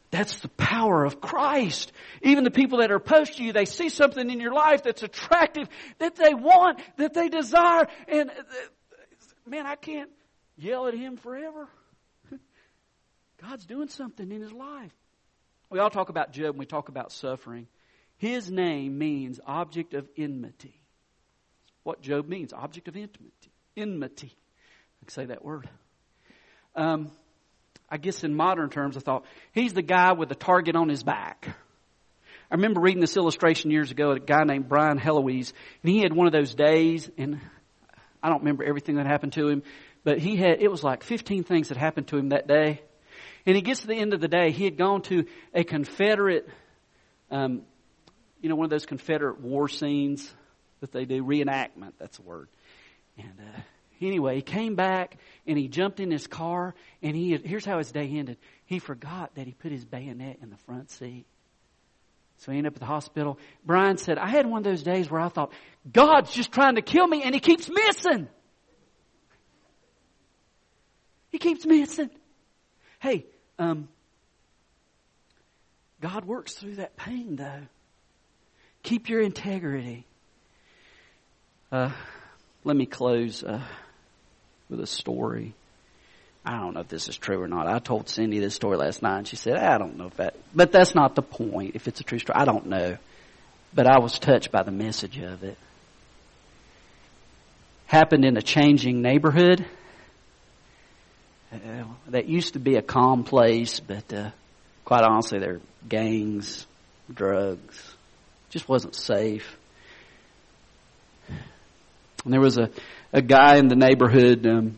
That's 0.10 0.40
the 0.40 0.48
power 0.48 1.04
of 1.04 1.20
Christ. 1.20 1.92
Even 2.22 2.46
the 2.46 2.50
people 2.50 2.78
that 2.78 2.92
are 2.92 2.96
opposed 2.96 3.36
to 3.36 3.44
you, 3.44 3.52
they 3.52 3.66
see 3.66 3.90
something 3.90 4.30
in 4.30 4.40
your 4.40 4.54
life 4.54 4.84
that's 4.84 5.04
attractive, 5.04 5.68
that 6.00 6.16
they 6.16 6.34
want, 6.34 6.80
that 6.96 7.14
they 7.14 7.28
desire, 7.28 7.90
and 8.08 8.30
uh, 8.30 8.34
man, 9.46 9.66
I 9.66 9.76
can't 9.76 10.10
yell 10.56 10.88
at 10.88 10.94
him 10.94 11.18
forever. 11.18 11.68
God's 13.42 13.66
doing 13.66 13.90
something 13.90 14.32
in 14.32 14.40
his 14.40 14.54
life. 14.54 14.94
We 15.70 15.80
all 15.80 15.90
talk 15.90 16.08
about 16.08 16.32
Job 16.32 16.52
and 16.52 16.60
we 16.60 16.66
talk 16.66 16.88
about 16.88 17.12
suffering. 17.12 17.68
His 18.18 18.50
name 18.50 18.98
means 18.98 19.40
object 19.46 19.94
of 19.94 20.08
enmity. 20.18 20.80
What 21.84 22.02
Job 22.02 22.28
means, 22.28 22.52
object 22.54 22.88
of 22.88 22.96
enmity. 22.96 23.32
Enmity. 23.76 24.34
I 24.34 25.06
can 25.06 25.10
say 25.10 25.26
that 25.26 25.46
word. 25.46 25.70
Um, 26.76 27.12
I 27.90 27.98
guess 27.98 28.24
in 28.24 28.36
modern 28.36 28.70
terms, 28.70 28.98
I 28.98 29.00
thought, 29.00 29.26
he's 29.54 29.74
the 29.74 29.82
guy 29.82 30.14
with 30.14 30.30
the 30.30 30.36
target 30.36 30.76
on 30.76 30.90
his 30.90 31.04
back. 31.04 31.48
I 32.50 32.56
remember 32.56 32.82
reading 32.82 33.02
this 33.02 33.18
illustration 33.18 33.72
years 33.72 33.92
ago, 33.92 34.12
at 34.12 34.18
a 34.18 34.22
guy 34.22 34.44
named 34.44 34.68
Brian 34.68 34.98
Heloise, 34.98 35.54
and 35.84 35.92
he 35.92 36.00
had 36.00 36.14
one 36.14 36.28
of 36.28 36.34
those 36.34 36.56
days, 36.56 37.10
and 37.18 37.40
I 38.24 38.30
don't 38.30 38.40
remember 38.40 38.64
everything 38.64 38.96
that 38.96 39.06
happened 39.06 39.34
to 39.34 39.48
him, 39.48 39.64
but 40.04 40.20
he 40.20 40.38
had, 40.38 40.62
it 40.62 40.70
was 40.70 40.84
like 40.84 41.04
15 41.04 41.44
things 41.44 41.70
that 41.70 41.78
happened 41.78 42.08
to 42.08 42.18
him 42.18 42.30
that 42.30 42.48
day. 42.48 42.82
And 43.46 43.56
he 43.56 43.62
gets 43.62 43.82
to 43.82 43.88
the 43.88 43.96
end 43.96 44.14
of 44.14 44.22
the 44.22 44.28
day, 44.28 44.52
he 44.52 44.66
had 44.66 44.78
gone 44.78 45.02
to 45.04 45.26
a 45.54 45.64
Confederate, 45.64 46.48
um, 47.32 47.64
you 48.42 48.50
know, 48.50 48.56
one 48.56 48.66
of 48.66 48.70
those 48.70 48.86
Confederate 48.86 49.40
war 49.40 49.68
scenes 49.68 50.34
that 50.82 50.92
they 50.92 51.06
do, 51.06 51.24
reenactment, 51.24 51.94
that's 52.00 52.18
the 52.18 52.24
word. 52.24 52.50
And, 53.18 53.34
uh, 53.40 53.60
anyway, 54.02 54.36
he 54.36 54.42
came 54.42 54.76
back 54.76 55.18
and 55.46 55.58
he 55.58 55.68
jumped 55.68 56.00
in 56.00 56.12
his 56.12 56.28
car 56.28 56.76
and 57.02 57.16
he 57.16 57.38
here's 57.38 57.66
how 57.66 57.78
his 57.80 57.92
day 57.92 58.08
ended. 58.08 58.38
He 58.66 58.80
forgot 58.80 59.36
that 59.36 59.48
he 59.48 59.54
put 59.54 59.72
his 59.72 59.86
bayonet 59.86 60.38
in 60.42 60.50
the 60.50 60.58
front 60.58 60.92
seat. 60.92 61.26
So 62.40 62.52
he 62.52 62.60
ended 62.60 62.74
up 62.74 62.76
at 62.76 62.82
the 62.82 62.86
hospital. 62.86 63.40
Brian 63.66 63.98
said, 63.98 64.20
I 64.20 64.28
had 64.28 64.46
one 64.46 64.60
of 64.60 64.64
those 64.64 64.84
days 64.84 65.10
where 65.10 65.20
I 65.20 65.30
thought, 65.30 65.52
God's 65.92 66.32
just 66.32 66.52
trying 66.52 66.76
to 66.76 66.84
kill 66.84 67.08
me 67.08 67.24
and 67.24 67.34
he 67.34 67.40
keeps 67.40 67.68
missing. 67.68 68.28
He 71.32 71.40
keeps 71.40 71.66
missing. 71.66 72.12
Hey, 73.00 73.26
um, 73.58 73.90
God 76.00 76.26
works 76.26 76.54
through 76.54 76.76
that 76.76 76.96
pain 76.96 77.36
though. 77.36 77.64
Keep 78.88 79.10
your 79.10 79.20
integrity. 79.20 80.06
Uh, 81.70 81.92
let 82.64 82.74
me 82.74 82.86
close 82.86 83.44
uh, 83.44 83.62
with 84.70 84.80
a 84.80 84.88
story. 84.88 85.54
I 86.46 86.58
don't 86.58 86.74
know 86.74 86.80
if 86.80 86.88
this 86.88 87.10
is 87.10 87.18
true 87.18 87.42
or 87.42 87.50
not. 87.50 87.68
I 87.68 87.80
told 87.80 88.08
Cindy 88.08 88.40
this 88.40 88.56
story 88.56 88.78
last 88.78 89.02
night 89.02 89.18
and 89.18 89.28
she 89.28 89.36
said, 89.36 89.58
I 89.58 89.78
don't 89.78 89.98
know 89.98 90.06
if 90.06 90.16
that, 90.16 90.38
but 90.56 90.72
that's 90.72 90.96
not 90.96 91.16
the 91.16 91.22
point. 91.22 91.76
If 91.76 91.90
it's 91.90 92.00
a 92.00 92.06
true 92.06 92.20
story, 92.20 92.40
I 92.40 92.46
don't 92.46 92.68
know. 92.68 92.96
But 93.74 93.88
I 93.88 94.00
was 94.00 94.20
touched 94.20 94.54
by 94.54 94.64
the 94.64 94.72
message 94.72 95.18
of 95.18 95.44
it. 95.44 95.58
Happened 97.88 98.24
in 98.24 98.38
a 98.38 98.42
changing 98.42 99.02
neighborhood. 99.02 99.66
Uh, 101.52 101.84
that 102.08 102.30
used 102.30 102.54
to 102.54 102.60
be 102.60 102.78
a 102.78 102.82
calm 102.82 103.26
place, 103.26 103.82
but 103.82 104.14
uh, 104.14 104.30
quite 104.86 105.04
honestly, 105.04 105.40
there 105.40 105.56
are 105.56 105.62
gangs, 105.90 106.66
drugs. 107.14 107.97
Just 108.50 108.68
wasn't 108.70 108.96
safe. 108.96 109.58
And 112.24 112.34
there 112.34 112.42
was 112.42 112.58
a, 112.58 112.70
a 113.14 113.22
guy 113.22 113.56
in 113.56 113.68
the 113.68 113.76
neighborhood, 113.76 114.46
um, 114.46 114.78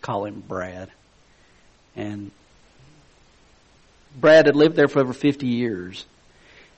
call 0.00 0.24
him 0.24 0.42
Brad. 0.46 0.90
And 1.94 2.30
Brad 4.18 4.46
had 4.46 4.56
lived 4.56 4.76
there 4.76 4.88
for 4.88 5.00
over 5.00 5.12
50 5.12 5.46
years. 5.46 6.04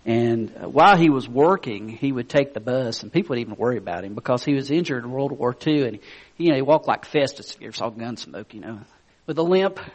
And 0.04 0.50
while 0.72 0.96
he 0.96 1.10
was 1.10 1.28
working, 1.28 1.88
he 1.88 2.10
would 2.10 2.28
take 2.28 2.54
the 2.54 2.60
bus, 2.60 3.02
and 3.02 3.12
people 3.12 3.34
would 3.34 3.40
even 3.40 3.54
worry 3.54 3.76
about 3.76 4.04
him 4.04 4.14
because 4.14 4.44
he 4.44 4.52
was 4.52 4.70
injured 4.70 5.04
in 5.04 5.12
World 5.12 5.30
War 5.30 5.56
II, 5.64 5.86
and 5.86 5.98
you 6.36 6.48
know 6.48 6.56
he 6.56 6.62
walked 6.62 6.88
like 6.88 7.04
Festus. 7.04 7.54
If 7.54 7.60
you 7.60 7.68
ever 7.68 7.76
saw 7.76 7.88
Gunsmoke, 7.88 8.52
you 8.52 8.60
know, 8.60 8.80
with 9.26 9.38
a 9.38 9.42
limp. 9.42 9.78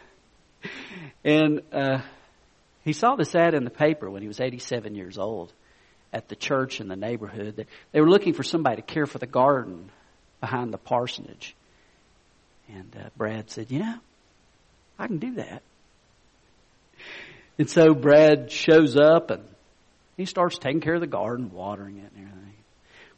And 1.24 1.62
uh, 1.72 2.00
he 2.84 2.92
saw 2.92 3.16
this 3.16 3.34
ad 3.34 3.54
in 3.54 3.64
the 3.64 3.70
paper 3.70 4.10
when 4.10 4.22
he 4.22 4.28
was 4.28 4.40
87 4.40 4.94
years 4.94 5.18
old 5.18 5.52
at 6.12 6.28
the 6.28 6.36
church 6.36 6.80
in 6.80 6.88
the 6.88 6.96
neighborhood 6.96 7.66
they 7.92 8.00
were 8.00 8.08
looking 8.08 8.32
for 8.32 8.42
somebody 8.42 8.76
to 8.76 8.82
care 8.82 9.06
for 9.06 9.18
the 9.18 9.26
garden 9.26 9.90
behind 10.40 10.72
the 10.72 10.78
parsonage. 10.78 11.54
And 12.68 12.94
uh, 12.96 13.08
Brad 13.16 13.50
said, 13.50 13.70
"You 13.70 13.80
know, 13.80 13.94
I 14.98 15.06
can 15.06 15.18
do 15.18 15.34
that." 15.36 15.62
And 17.58 17.68
so 17.68 17.94
Brad 17.94 18.52
shows 18.52 18.96
up 18.96 19.30
and 19.30 19.42
he 20.16 20.26
starts 20.26 20.58
taking 20.58 20.80
care 20.80 20.94
of 20.94 21.00
the 21.00 21.06
garden, 21.06 21.50
watering 21.52 21.98
it 21.98 22.12
and 22.16 22.28
everything. 22.28 22.54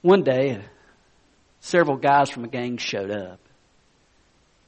One 0.03 0.23
day, 0.23 0.57
uh, 0.57 0.62
several 1.61 1.96
guys 1.96 2.31
from 2.31 2.44
a 2.44 2.49
gang 2.49 2.77
showed 2.79 3.11
up. 3.11 3.40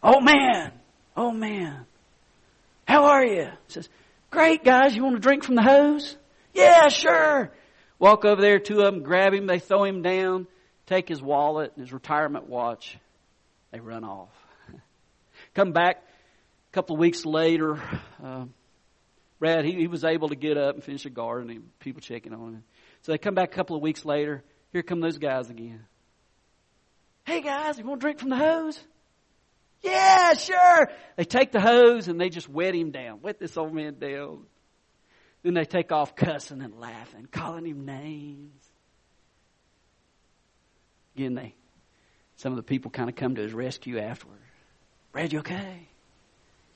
Oh 0.02 0.20
man! 0.20 0.72
Oh 1.16 1.30
man! 1.30 1.86
How 2.86 3.04
are 3.04 3.24
you? 3.24 3.44
He 3.44 3.72
says, 3.72 3.88
Great 4.32 4.64
guys, 4.64 4.96
you 4.96 5.04
want 5.04 5.14
to 5.14 5.20
drink 5.20 5.44
from 5.44 5.56
the 5.56 5.62
hose? 5.62 6.16
Yeah, 6.54 6.88
sure. 6.88 7.52
Walk 7.98 8.24
over 8.24 8.40
there, 8.40 8.56
of 8.56 8.66
them 8.66 9.02
grab 9.02 9.34
him, 9.34 9.46
they 9.46 9.58
throw 9.58 9.84
him 9.84 10.00
down, 10.00 10.46
take 10.86 11.06
his 11.06 11.20
wallet 11.20 11.72
and 11.76 11.84
his 11.84 11.92
retirement 11.92 12.48
watch. 12.48 12.98
They 13.72 13.80
run 13.80 14.04
off. 14.04 14.30
Come 15.54 15.72
back 15.72 16.02
a 16.70 16.72
couple 16.72 16.96
of 16.96 17.00
weeks 17.00 17.26
later. 17.26 17.78
Uh, 18.24 18.46
Brad, 19.38 19.66
he, 19.66 19.72
he 19.72 19.86
was 19.86 20.02
able 20.02 20.30
to 20.30 20.36
get 20.36 20.56
up 20.56 20.76
and 20.76 20.82
finish 20.82 21.04
a 21.04 21.10
garden 21.10 21.50
and 21.50 21.78
people 21.78 22.00
checking 22.00 22.32
on 22.32 22.54
him. 22.54 22.64
So 23.02 23.12
they 23.12 23.18
come 23.18 23.34
back 23.34 23.52
a 23.52 23.54
couple 23.54 23.76
of 23.76 23.82
weeks 23.82 24.04
later. 24.04 24.44
Here 24.72 24.82
come 24.82 25.00
those 25.00 25.18
guys 25.18 25.50
again. 25.50 25.84
Hey 27.26 27.42
guys, 27.42 27.76
you 27.76 27.84
want 27.84 28.00
to 28.00 28.04
drink 28.04 28.18
from 28.18 28.30
the 28.30 28.36
hose? 28.36 28.82
Yeah, 29.82 30.34
sure. 30.34 30.90
They 31.16 31.24
take 31.24 31.52
the 31.52 31.60
hose 31.60 32.08
and 32.08 32.20
they 32.20 32.28
just 32.28 32.48
wet 32.48 32.74
him 32.74 32.90
down, 32.90 33.20
wet 33.22 33.38
this 33.38 33.56
old 33.56 33.74
man 33.74 33.98
down. 33.98 34.44
Then 35.42 35.54
they 35.54 35.64
take 35.64 35.90
off 35.90 36.14
cussing 36.14 36.62
and 36.62 36.78
laughing, 36.78 37.26
calling 37.30 37.66
him 37.66 37.84
names. 37.84 38.62
Again, 41.16 41.34
they, 41.34 41.54
some 42.36 42.52
of 42.52 42.56
the 42.56 42.62
people 42.62 42.90
kind 42.90 43.08
of 43.08 43.16
come 43.16 43.34
to 43.34 43.42
his 43.42 43.52
rescue 43.52 43.98
afterward. 43.98 44.38
Brad, 45.10 45.32
you 45.32 45.40
okay? 45.40 45.88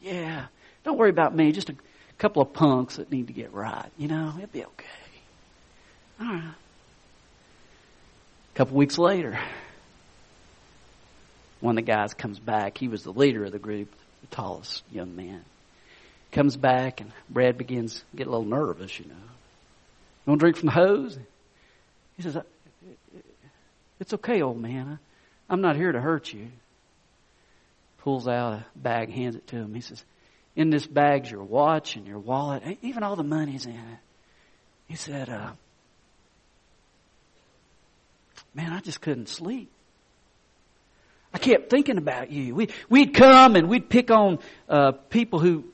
Yeah. 0.01 0.47
Don't 0.85 0.99
worry 0.99 1.11
about 1.11 1.35
me. 1.35 1.53
Just 1.53 1.71
a 1.71 1.77
couple 2.19 2.42
of 2.42 2.53
punks 2.53 2.97
that 2.97 3.11
need 3.11 3.29
to 3.29 3.33
get 3.33 3.53
right. 3.53 3.88
You 3.97 4.09
know, 4.09 4.35
it'll 4.37 4.49
be 4.49 4.64
okay. 4.64 4.87
All 6.21 6.27
right. 6.27 6.55
A 8.55 8.57
couple 8.57 8.77
weeks 8.77 8.99
later, 8.99 9.38
one 11.61 11.79
of 11.79 11.85
the 11.85 11.90
guys 11.90 12.14
comes 12.14 12.38
back. 12.38 12.79
He 12.79 12.88
was 12.88 13.03
the 13.03 13.12
leader 13.12 13.45
of 13.45 13.53
the 13.53 13.59
group, 13.59 13.90
the 14.21 14.27
tallest 14.29 14.83
young 14.90 15.16
man. 15.16 15.45
Comes 16.33 16.57
back 16.57 17.01
and 17.01 17.12
Brad 17.31 17.57
begins 17.57 17.95
to 17.95 18.16
get 18.16 18.27
a 18.27 18.31
little 18.31 18.45
nervous, 18.45 18.99
you 18.99 19.07
know. 19.07 19.14
You 19.14 20.31
want 20.31 20.40
to 20.40 20.45
drink 20.45 20.57
from 20.57 20.66
the 20.66 20.73
hose? 20.73 21.19
He 22.16 22.23
says, 22.23 22.37
It's 24.01 24.12
okay, 24.12 24.42
old 24.42 24.61
man. 24.61 24.99
I'm 25.49 25.61
not 25.61 25.77
here 25.77 25.92
to 25.92 26.01
hurt 26.01 26.33
you. 26.33 26.49
Pulls 27.99 28.27
out 28.27 28.55
a 28.55 28.64
bag, 28.75 29.11
hands 29.11 29.37
it 29.37 29.47
to 29.49 29.57
him. 29.57 29.75
He 29.75 29.81
says, 29.81 30.05
In 30.57 30.71
this 30.71 30.87
bag's 30.87 31.31
your 31.31 31.45
watch 31.45 31.97
and 31.97 32.07
your 32.07 32.19
wallet, 32.19 32.79
even 32.83 33.03
all 33.03 33.16
the 33.16 33.23
money's 33.23 33.66
in 33.66 33.73
it. 33.73 33.99
He 34.88 34.97
said, 34.97 35.29
uh, 35.29 35.53
Man, 38.55 38.73
I 38.73 38.81
just 38.81 39.01
couldn't 39.01 39.29
sleep. 39.29 39.71
I 41.37 41.38
kept 41.38 41.68
thinking 41.68 41.99
about 41.99 42.31
you. 42.31 42.55
We, 42.55 42.68
we'd 42.88 43.12
come 43.12 43.57
and 43.57 43.68
we'd 43.68 43.90
pick 43.90 44.11
on 44.11 44.38
uh, 44.70 44.92
people 44.92 45.38
who 45.38 45.64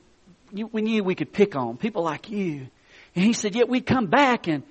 we 0.50 0.82
knew 0.82 1.04
we 1.04 1.14
could 1.14 1.32
pick 1.32 1.54
on, 1.54 1.76
people 1.76 2.02
like 2.02 2.30
you. 2.30 2.66
And 3.14 3.24
he 3.24 3.32
said, 3.32 3.54
yet 3.54 3.68
we'd 3.68 3.86
come 3.86 4.06
back 4.06 4.48
and 4.48 4.64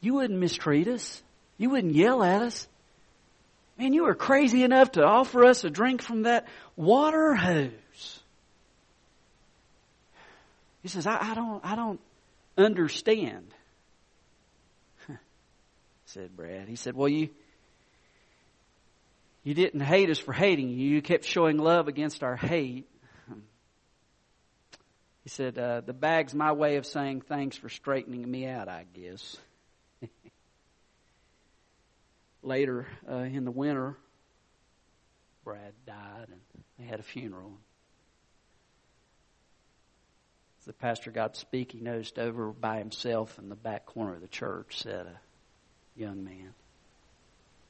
you 0.00 0.14
wouldn't 0.14 0.40
mistreat 0.40 0.88
us. 0.88 1.22
You 1.58 1.68
wouldn't 1.68 1.94
yell 1.94 2.22
at 2.22 2.40
us. 2.40 2.66
Man, 3.78 3.92
you 3.92 4.04
were 4.04 4.14
crazy 4.14 4.62
enough 4.62 4.92
to 4.92 5.04
offer 5.04 5.44
us 5.44 5.64
a 5.64 5.70
drink 5.70 6.00
from 6.00 6.22
that 6.22 6.46
water 6.76 7.34
hose. 7.34 8.20
He 10.80 10.88
says, 10.88 11.06
I, 11.06 11.32
I 11.32 11.34
don't, 11.34 11.62
I 11.62 11.76
don't 11.76 12.00
understand. 12.56 13.52
said 16.06 16.34
Brad. 16.34 16.68
He 16.68 16.76
said, 16.76 16.94
well, 16.94 17.10
you, 17.10 17.28
you 19.48 19.54
didn't 19.54 19.80
hate 19.80 20.10
us 20.10 20.18
for 20.18 20.34
hating 20.34 20.68
you. 20.68 20.90
You 20.90 21.00
kept 21.00 21.24
showing 21.24 21.56
love 21.56 21.88
against 21.88 22.22
our 22.22 22.36
hate. 22.36 22.86
He 25.24 25.30
said, 25.30 25.56
uh, 25.56 25.80
The 25.80 25.94
bag's 25.94 26.34
my 26.34 26.52
way 26.52 26.76
of 26.76 26.84
saying 26.84 27.22
thanks 27.22 27.56
for 27.56 27.70
straightening 27.70 28.30
me 28.30 28.46
out, 28.46 28.68
I 28.68 28.84
guess. 28.92 29.38
Later 32.42 32.88
uh, 33.10 33.20
in 33.20 33.46
the 33.46 33.50
winter, 33.50 33.96
Brad 35.44 35.72
died 35.86 36.26
and 36.28 36.40
they 36.78 36.84
had 36.84 37.00
a 37.00 37.02
funeral. 37.02 37.54
As 40.60 40.66
the 40.66 40.74
pastor 40.74 41.10
got 41.10 41.32
to 41.32 41.40
speak, 41.40 41.72
he 41.72 41.80
noticed 41.80 42.18
over 42.18 42.52
by 42.52 42.80
himself 42.80 43.38
in 43.38 43.48
the 43.48 43.56
back 43.56 43.86
corner 43.86 44.12
of 44.12 44.20
the 44.20 44.28
church 44.28 44.82
sat 44.82 45.06
a 45.06 45.18
young 45.96 46.22
man 46.22 46.52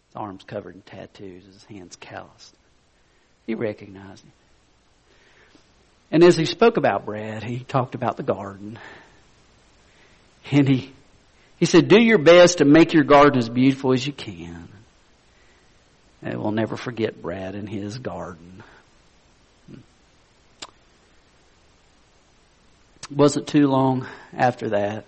his 0.09 0.17
arms 0.17 0.45
covered 0.45 0.75
in 0.75 0.83
tattoos, 0.83 1.45
his 1.45 1.65
hands 1.65 1.97
calloused. 1.97 2.55
He 3.47 3.55
recognized 3.55 4.25
him. 4.25 4.33
And 6.11 6.25
as 6.25 6.37
he 6.37 6.47
spoke 6.47 6.77
about 6.77 7.05
Brad, 7.05 7.43
he 7.43 7.61
talked 7.61 7.95
about 7.95 8.17
the 8.17 8.23
garden. 8.23 8.79
And 10.51 10.67
he, 10.67 10.93
he 11.59 11.67
said, 11.67 11.89
do 11.89 12.03
your 12.03 12.19
best 12.19 12.59
to 12.59 12.65
make 12.65 12.95
your 12.95 13.05
garden 13.05 13.39
as 13.39 13.49
beautiful 13.49 13.93
as 13.93 14.07
you 14.07 14.13
can. 14.13 14.69
And 16.23 16.41
we'll 16.41 16.53
never 16.53 16.77
forget 16.77 17.21
Brad 17.21 17.55
and 17.55 17.69
his 17.69 17.99
garden. 17.99 18.63
It 19.71 19.79
wasn't 23.17 23.47
too 23.47 23.67
long 23.67 24.07
after 24.33 24.71
that, 24.71 25.05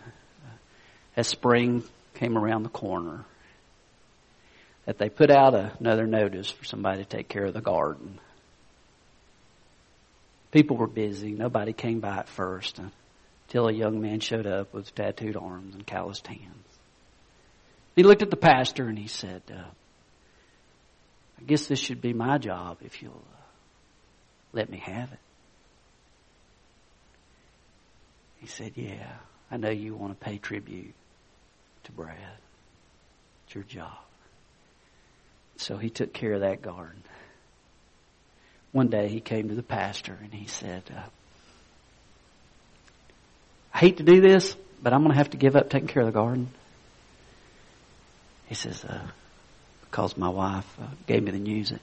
as 1.17 1.27
spring 1.27 1.83
came 2.15 2.39
around 2.39 2.63
the 2.63 2.69
corner, 2.69 3.25
that 4.91 4.99
they 4.99 5.09
put 5.09 5.31
out 5.31 5.55
another 5.79 6.05
notice 6.05 6.51
for 6.51 6.65
somebody 6.65 7.05
to 7.05 7.09
take 7.09 7.29
care 7.29 7.45
of 7.45 7.55
the 7.55 7.61
garden. 7.61 8.19
People 10.51 10.77
were 10.77 10.89
busy. 10.89 11.31
Nobody 11.31 11.73
came 11.73 12.01
by 12.01 12.17
at 12.17 12.29
first 12.29 12.81
until 13.47 13.69
a 13.69 13.73
young 13.73 14.01
man 14.01 14.19
showed 14.19 14.49
up 14.49 14.75
with 14.75 14.93
tattooed 14.93 15.37
arms 15.37 15.77
and 15.77 15.87
calloused 15.87 16.27
hands. 16.27 16.67
He 17.95 18.03
looked 18.03 18.23
at 18.23 18.31
the 18.31 18.37
pastor 18.37 18.89
and 18.89 18.99
he 18.99 19.07
said, 19.07 19.43
uh, 19.49 19.63
I 21.39 21.45
guess 21.47 21.69
this 21.69 21.79
should 21.79 22.01
be 22.01 22.13
my 22.13 22.39
job 22.39 22.79
if 22.81 23.01
you'll 23.01 23.13
uh, 23.13 23.43
let 24.53 24.69
me 24.69 24.79
have 24.79 25.13
it. 25.13 25.21
He 28.39 28.49
said, 28.49 28.73
Yeah, 28.75 29.19
I 29.53 29.57
know 29.57 29.71
you 29.71 29.95
want 29.95 30.19
to 30.19 30.25
pay 30.25 30.39
tribute 30.39 30.95
to 31.85 31.93
Brad. 31.93 32.17
It's 33.47 33.55
your 33.55 33.63
job. 33.63 33.97
So 35.61 35.77
he 35.77 35.91
took 35.91 36.15
care 36.15 36.33
of 36.33 36.41
that 36.41 36.63
garden. 36.63 37.03
One 38.73 38.89
day 38.89 39.09
he 39.09 39.21
came 39.21 39.51
to 39.51 39.55
the 39.55 39.63
pastor 39.63 40.17
and 40.23 40.33
he 40.33 40.47
said, 40.47 40.83
uh, 40.91 41.03
I 43.75 43.79
hate 43.79 43.99
to 43.99 44.03
do 44.03 44.23
this, 44.23 44.57
but 44.83 44.95
I'm 44.95 45.01
going 45.01 45.13
to 45.13 45.19
have 45.19 45.31
to 45.31 45.37
give 45.37 45.57
up 45.57 45.69
taking 45.69 45.87
care 45.87 46.01
of 46.01 46.07
the 46.07 46.19
garden. 46.19 46.49
He 48.47 48.55
says, 48.55 48.83
uh, 48.87 49.07
because 49.83 50.17
my 50.17 50.31
wife 50.31 50.67
uh, 50.81 50.87
gave 51.07 51.23
me 51.23 51.31
the 51.31 51.39
news 51.39 51.69
that 51.69 51.81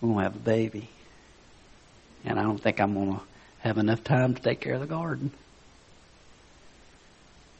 we're 0.00 0.08
going 0.08 0.18
to 0.18 0.24
have 0.24 0.36
a 0.36 0.40
baby. 0.40 0.88
And 2.24 2.36
I 2.36 2.42
don't 2.42 2.60
think 2.60 2.80
I'm 2.80 2.94
going 2.94 3.12
to 3.12 3.20
have 3.60 3.78
enough 3.78 4.02
time 4.02 4.34
to 4.34 4.42
take 4.42 4.60
care 4.60 4.74
of 4.74 4.80
the 4.80 4.86
garden. 4.86 5.30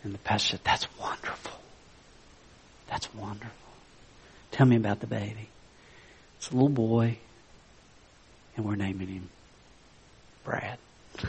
And 0.03 0.13
the 0.13 0.19
pastor 0.19 0.57
said, 0.57 0.65
That's 0.65 0.89
wonderful. 0.99 1.61
That's 2.89 3.15
wonderful. 3.15 3.62
Tell 4.53 4.67
me 4.67 4.77
about 4.77 5.01
the 5.01 5.07
baby. 5.07 5.49
It's 6.39 6.51
a 6.51 6.55
little 6.55 6.69
boy, 6.69 7.19
and 8.57 8.65
we're 8.65 8.77
naming 8.77 9.09
him 9.09 9.29
Brad. 10.45 10.79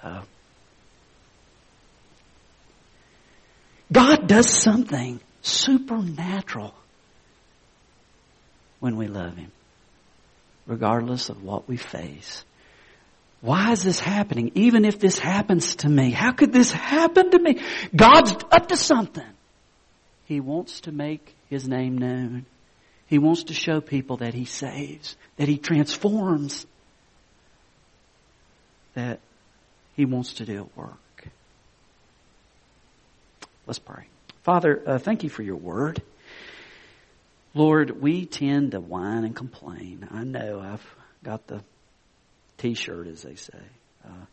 Uh, 0.00 0.22
God 3.90 4.28
does 4.28 4.48
something 4.48 5.18
supernatural 5.42 6.72
when 8.78 8.96
we 8.96 9.08
love 9.08 9.36
Him, 9.36 9.50
regardless 10.68 11.30
of 11.30 11.42
what 11.42 11.68
we 11.68 11.76
face. 11.76 12.44
Why 13.40 13.72
is 13.72 13.82
this 13.82 13.98
happening? 13.98 14.52
Even 14.54 14.84
if 14.84 15.00
this 15.00 15.18
happens 15.18 15.74
to 15.76 15.88
me, 15.88 16.12
how 16.12 16.30
could 16.30 16.52
this 16.52 16.70
happen 16.70 17.32
to 17.32 17.38
me? 17.40 17.60
God's 17.94 18.36
up 18.52 18.68
to 18.68 18.76
something. 18.76 19.26
He 20.28 20.40
wants 20.40 20.82
to 20.82 20.92
make 20.92 21.34
His 21.48 21.66
name 21.66 21.96
known. 21.96 22.44
He 23.06 23.16
wants 23.18 23.44
to 23.44 23.54
show 23.54 23.80
people 23.80 24.18
that 24.18 24.34
He 24.34 24.44
saves, 24.44 25.16
that 25.38 25.48
He 25.48 25.56
transforms, 25.56 26.66
that 28.92 29.20
He 29.96 30.04
wants 30.04 30.34
to 30.34 30.44
do 30.44 30.60
a 30.60 30.78
work. 30.78 31.28
Let's 33.66 33.78
pray. 33.78 34.04
Father, 34.42 34.82
uh, 34.86 34.98
thank 34.98 35.24
you 35.24 35.30
for 35.30 35.42
your 35.42 35.56
word. 35.56 36.02
Lord, 37.54 38.02
we 38.02 38.26
tend 38.26 38.72
to 38.72 38.80
whine 38.80 39.24
and 39.24 39.34
complain. 39.34 40.08
I 40.10 40.24
know 40.24 40.60
I've 40.60 40.86
got 41.24 41.46
the 41.46 41.62
t-shirt, 42.58 43.06
as 43.06 43.22
they 43.22 43.36
say. 43.36 43.62
Uh, 44.04 44.26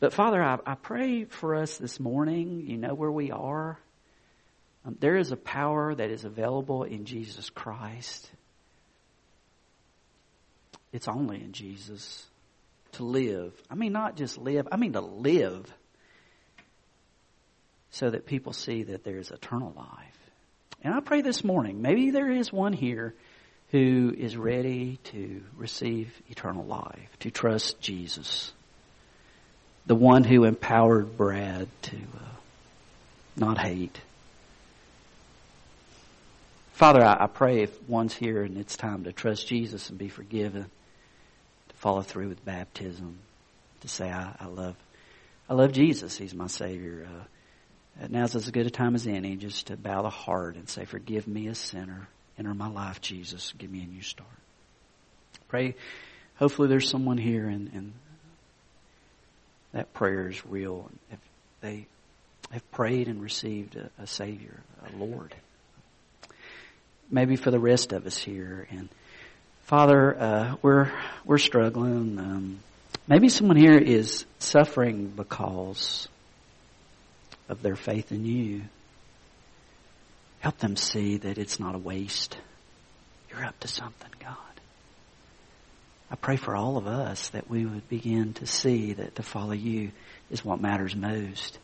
but 0.00 0.14
Father, 0.14 0.42
I, 0.42 0.58
I 0.64 0.76
pray 0.76 1.24
for 1.24 1.54
us 1.56 1.76
this 1.76 2.00
morning. 2.00 2.64
You 2.66 2.78
know 2.78 2.94
where 2.94 3.12
we 3.12 3.30
are. 3.30 3.78
Um, 4.84 4.96
there 5.00 5.16
is 5.16 5.30
a 5.30 5.36
power 5.36 5.94
that 5.94 6.10
is 6.10 6.24
available 6.24 6.82
in 6.82 7.04
Jesus 7.04 7.50
Christ. 7.50 8.30
It's 10.92 11.08
only 11.08 11.40
in 11.40 11.52
Jesus 11.52 12.26
to 12.92 13.04
live. 13.04 13.52
I 13.70 13.74
mean, 13.74 13.92
not 13.92 14.16
just 14.16 14.38
live, 14.38 14.68
I 14.70 14.76
mean 14.76 14.92
to 14.92 15.00
live 15.00 15.72
so 17.90 18.10
that 18.10 18.26
people 18.26 18.52
see 18.52 18.84
that 18.84 19.04
there's 19.04 19.30
eternal 19.30 19.72
life. 19.76 20.18
And 20.82 20.92
I 20.92 21.00
pray 21.00 21.20
this 21.20 21.44
morning, 21.44 21.80
maybe 21.80 22.10
there 22.10 22.30
is 22.30 22.52
one 22.52 22.72
here 22.72 23.14
who 23.70 24.12
is 24.16 24.36
ready 24.36 24.98
to 25.04 25.42
receive 25.56 26.12
eternal 26.28 26.64
life, 26.64 27.08
to 27.20 27.30
trust 27.30 27.80
Jesus. 27.80 28.52
The 29.86 29.94
one 29.94 30.24
who 30.24 30.44
empowered 30.44 31.16
Brad 31.16 31.68
to 31.82 31.96
uh, 31.96 32.28
not 33.36 33.58
hate 33.58 33.98
Father, 36.82 37.04
I, 37.04 37.16
I 37.22 37.26
pray 37.28 37.62
if 37.62 37.88
one's 37.88 38.12
here 38.12 38.42
and 38.42 38.58
it's 38.58 38.76
time 38.76 39.04
to 39.04 39.12
trust 39.12 39.46
Jesus 39.46 39.88
and 39.88 39.96
be 39.96 40.08
forgiven, 40.08 40.64
to 41.68 41.76
follow 41.76 42.02
through 42.02 42.28
with 42.28 42.44
baptism, 42.44 43.20
to 43.82 43.88
say, 43.88 44.10
I, 44.10 44.34
I 44.40 44.46
love, 44.46 44.74
I 45.48 45.54
love 45.54 45.70
Jesus. 45.70 46.18
He's 46.18 46.34
my 46.34 46.48
Savior. 46.48 47.06
Uh, 47.08 48.08
now's 48.10 48.34
as 48.34 48.50
good 48.50 48.66
a 48.66 48.70
time 48.70 48.96
as 48.96 49.06
any 49.06 49.36
just 49.36 49.68
to 49.68 49.76
bow 49.76 50.02
the 50.02 50.10
heart 50.10 50.56
and 50.56 50.68
say, 50.68 50.84
forgive 50.84 51.28
me 51.28 51.46
a 51.46 51.54
sinner. 51.54 52.08
Enter 52.36 52.52
my 52.52 52.68
life, 52.68 53.00
Jesus. 53.00 53.54
Give 53.56 53.70
me 53.70 53.84
a 53.84 53.86
new 53.86 54.02
start. 54.02 54.28
Pray. 55.46 55.76
Hopefully 56.34 56.66
there's 56.66 56.90
someone 56.90 57.16
here 57.16 57.46
and, 57.46 57.70
and 57.72 57.92
that 59.70 59.94
prayer 59.94 60.26
is 60.26 60.44
real. 60.44 60.90
If 61.12 61.20
they 61.60 61.86
have 62.50 62.68
prayed 62.72 63.06
and 63.06 63.22
received 63.22 63.76
a, 63.76 63.88
a 64.02 64.08
Savior, 64.08 64.58
a 64.92 64.96
Lord. 64.96 65.32
Maybe 67.12 67.36
for 67.36 67.50
the 67.50 67.60
rest 67.60 67.92
of 67.92 68.06
us 68.06 68.18
here. 68.18 68.66
And 68.70 68.88
Father, 69.64 70.18
uh, 70.18 70.56
we're 70.62 70.90
we're 71.24 71.38
struggling. 71.38 72.18
Um, 72.18 72.60
maybe 73.06 73.28
someone 73.28 73.56
here 73.56 73.78
is 73.78 74.24
suffering 74.38 75.12
because 75.14 76.08
of 77.48 77.62
their 77.62 77.76
faith 77.76 78.10
in 78.12 78.24
you. 78.24 78.62
Help 80.40 80.58
them 80.58 80.74
see 80.74 81.18
that 81.18 81.38
it's 81.38 81.60
not 81.60 81.74
a 81.74 81.78
waste. 81.78 82.36
You're 83.30 83.44
up 83.44 83.60
to 83.60 83.68
something, 83.68 84.10
God. 84.18 84.36
I 86.10 86.16
pray 86.16 86.36
for 86.36 86.56
all 86.56 86.76
of 86.76 86.86
us 86.86 87.28
that 87.30 87.48
we 87.48 87.64
would 87.64 87.88
begin 87.88 88.34
to 88.34 88.46
see 88.46 88.94
that 88.94 89.16
to 89.16 89.22
follow 89.22 89.52
you 89.52 89.92
is 90.30 90.44
what 90.44 90.60
matters 90.60 90.96
most. 90.96 91.58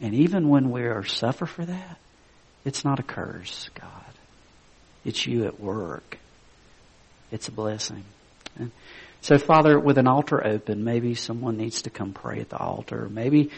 And 0.00 0.14
even 0.14 0.48
when 0.48 0.70
we 0.70 0.82
are 0.82 1.04
suffer 1.04 1.46
for 1.46 1.64
that, 1.64 1.98
it's 2.64 2.84
not 2.84 2.98
a 2.98 3.04
curse, 3.04 3.70
God. 3.80 4.05
It's 5.06 5.24
you 5.24 5.44
at 5.44 5.60
work. 5.60 6.18
It's 7.30 7.46
a 7.46 7.52
blessing. 7.52 8.04
And 8.58 8.72
so, 9.20 9.38
Father, 9.38 9.78
with 9.78 9.98
an 9.98 10.08
altar 10.08 10.44
open, 10.44 10.82
maybe 10.82 11.14
someone 11.14 11.56
needs 11.56 11.82
to 11.82 11.90
come 11.90 12.12
pray 12.12 12.40
at 12.40 12.50
the 12.50 12.58
altar. 12.58 13.08
Maybe 13.08 13.50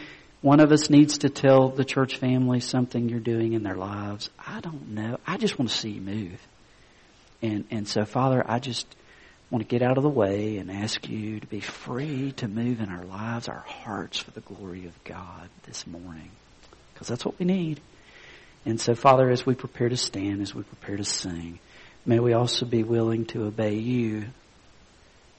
one 0.42 0.60
of 0.60 0.72
us 0.72 0.90
needs 0.90 1.18
to 1.18 1.30
tell 1.30 1.70
the 1.70 1.86
church 1.86 2.18
family 2.18 2.60
something 2.60 3.08
you're 3.08 3.18
doing 3.18 3.54
in 3.54 3.62
their 3.62 3.76
lives. 3.76 4.28
I 4.46 4.60
don't 4.60 4.90
know. 4.90 5.18
I 5.26 5.38
just 5.38 5.58
want 5.58 5.70
to 5.70 5.76
see 5.76 5.90
you 5.90 6.00
move. 6.02 6.46
And, 7.40 7.64
and 7.70 7.88
so, 7.88 8.04
Father, 8.04 8.44
I 8.46 8.58
just 8.58 8.86
want 9.50 9.66
to 9.66 9.68
get 9.68 9.82
out 9.82 9.96
of 9.96 10.02
the 10.02 10.10
way 10.10 10.58
and 10.58 10.70
ask 10.70 11.08
you 11.08 11.40
to 11.40 11.46
be 11.46 11.60
free 11.60 12.32
to 12.32 12.46
move 12.46 12.80
in 12.80 12.90
our 12.90 13.04
lives, 13.04 13.48
our 13.48 13.64
hearts 13.66 14.18
for 14.18 14.32
the 14.32 14.40
glory 14.40 14.84
of 14.84 15.04
God 15.04 15.48
this 15.64 15.86
morning. 15.86 16.30
Because 16.92 17.08
that's 17.08 17.24
what 17.24 17.38
we 17.38 17.46
need. 17.46 17.80
And 18.64 18.80
so, 18.80 18.94
Father, 18.94 19.30
as 19.30 19.46
we 19.46 19.54
prepare 19.54 19.88
to 19.88 19.96
stand, 19.96 20.42
as 20.42 20.54
we 20.54 20.62
prepare 20.62 20.96
to 20.96 21.04
sing, 21.04 21.58
may 22.04 22.18
we 22.18 22.32
also 22.32 22.66
be 22.66 22.82
willing 22.82 23.24
to 23.26 23.44
obey 23.44 23.74
you, 23.74 24.26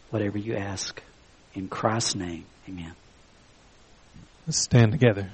whatever 0.10 0.38
you 0.38 0.56
ask. 0.56 1.02
In 1.54 1.68
Christ's 1.68 2.16
name, 2.16 2.46
amen. 2.68 2.94
Let's 4.48 4.62
stand 4.62 4.92
together. 4.92 5.30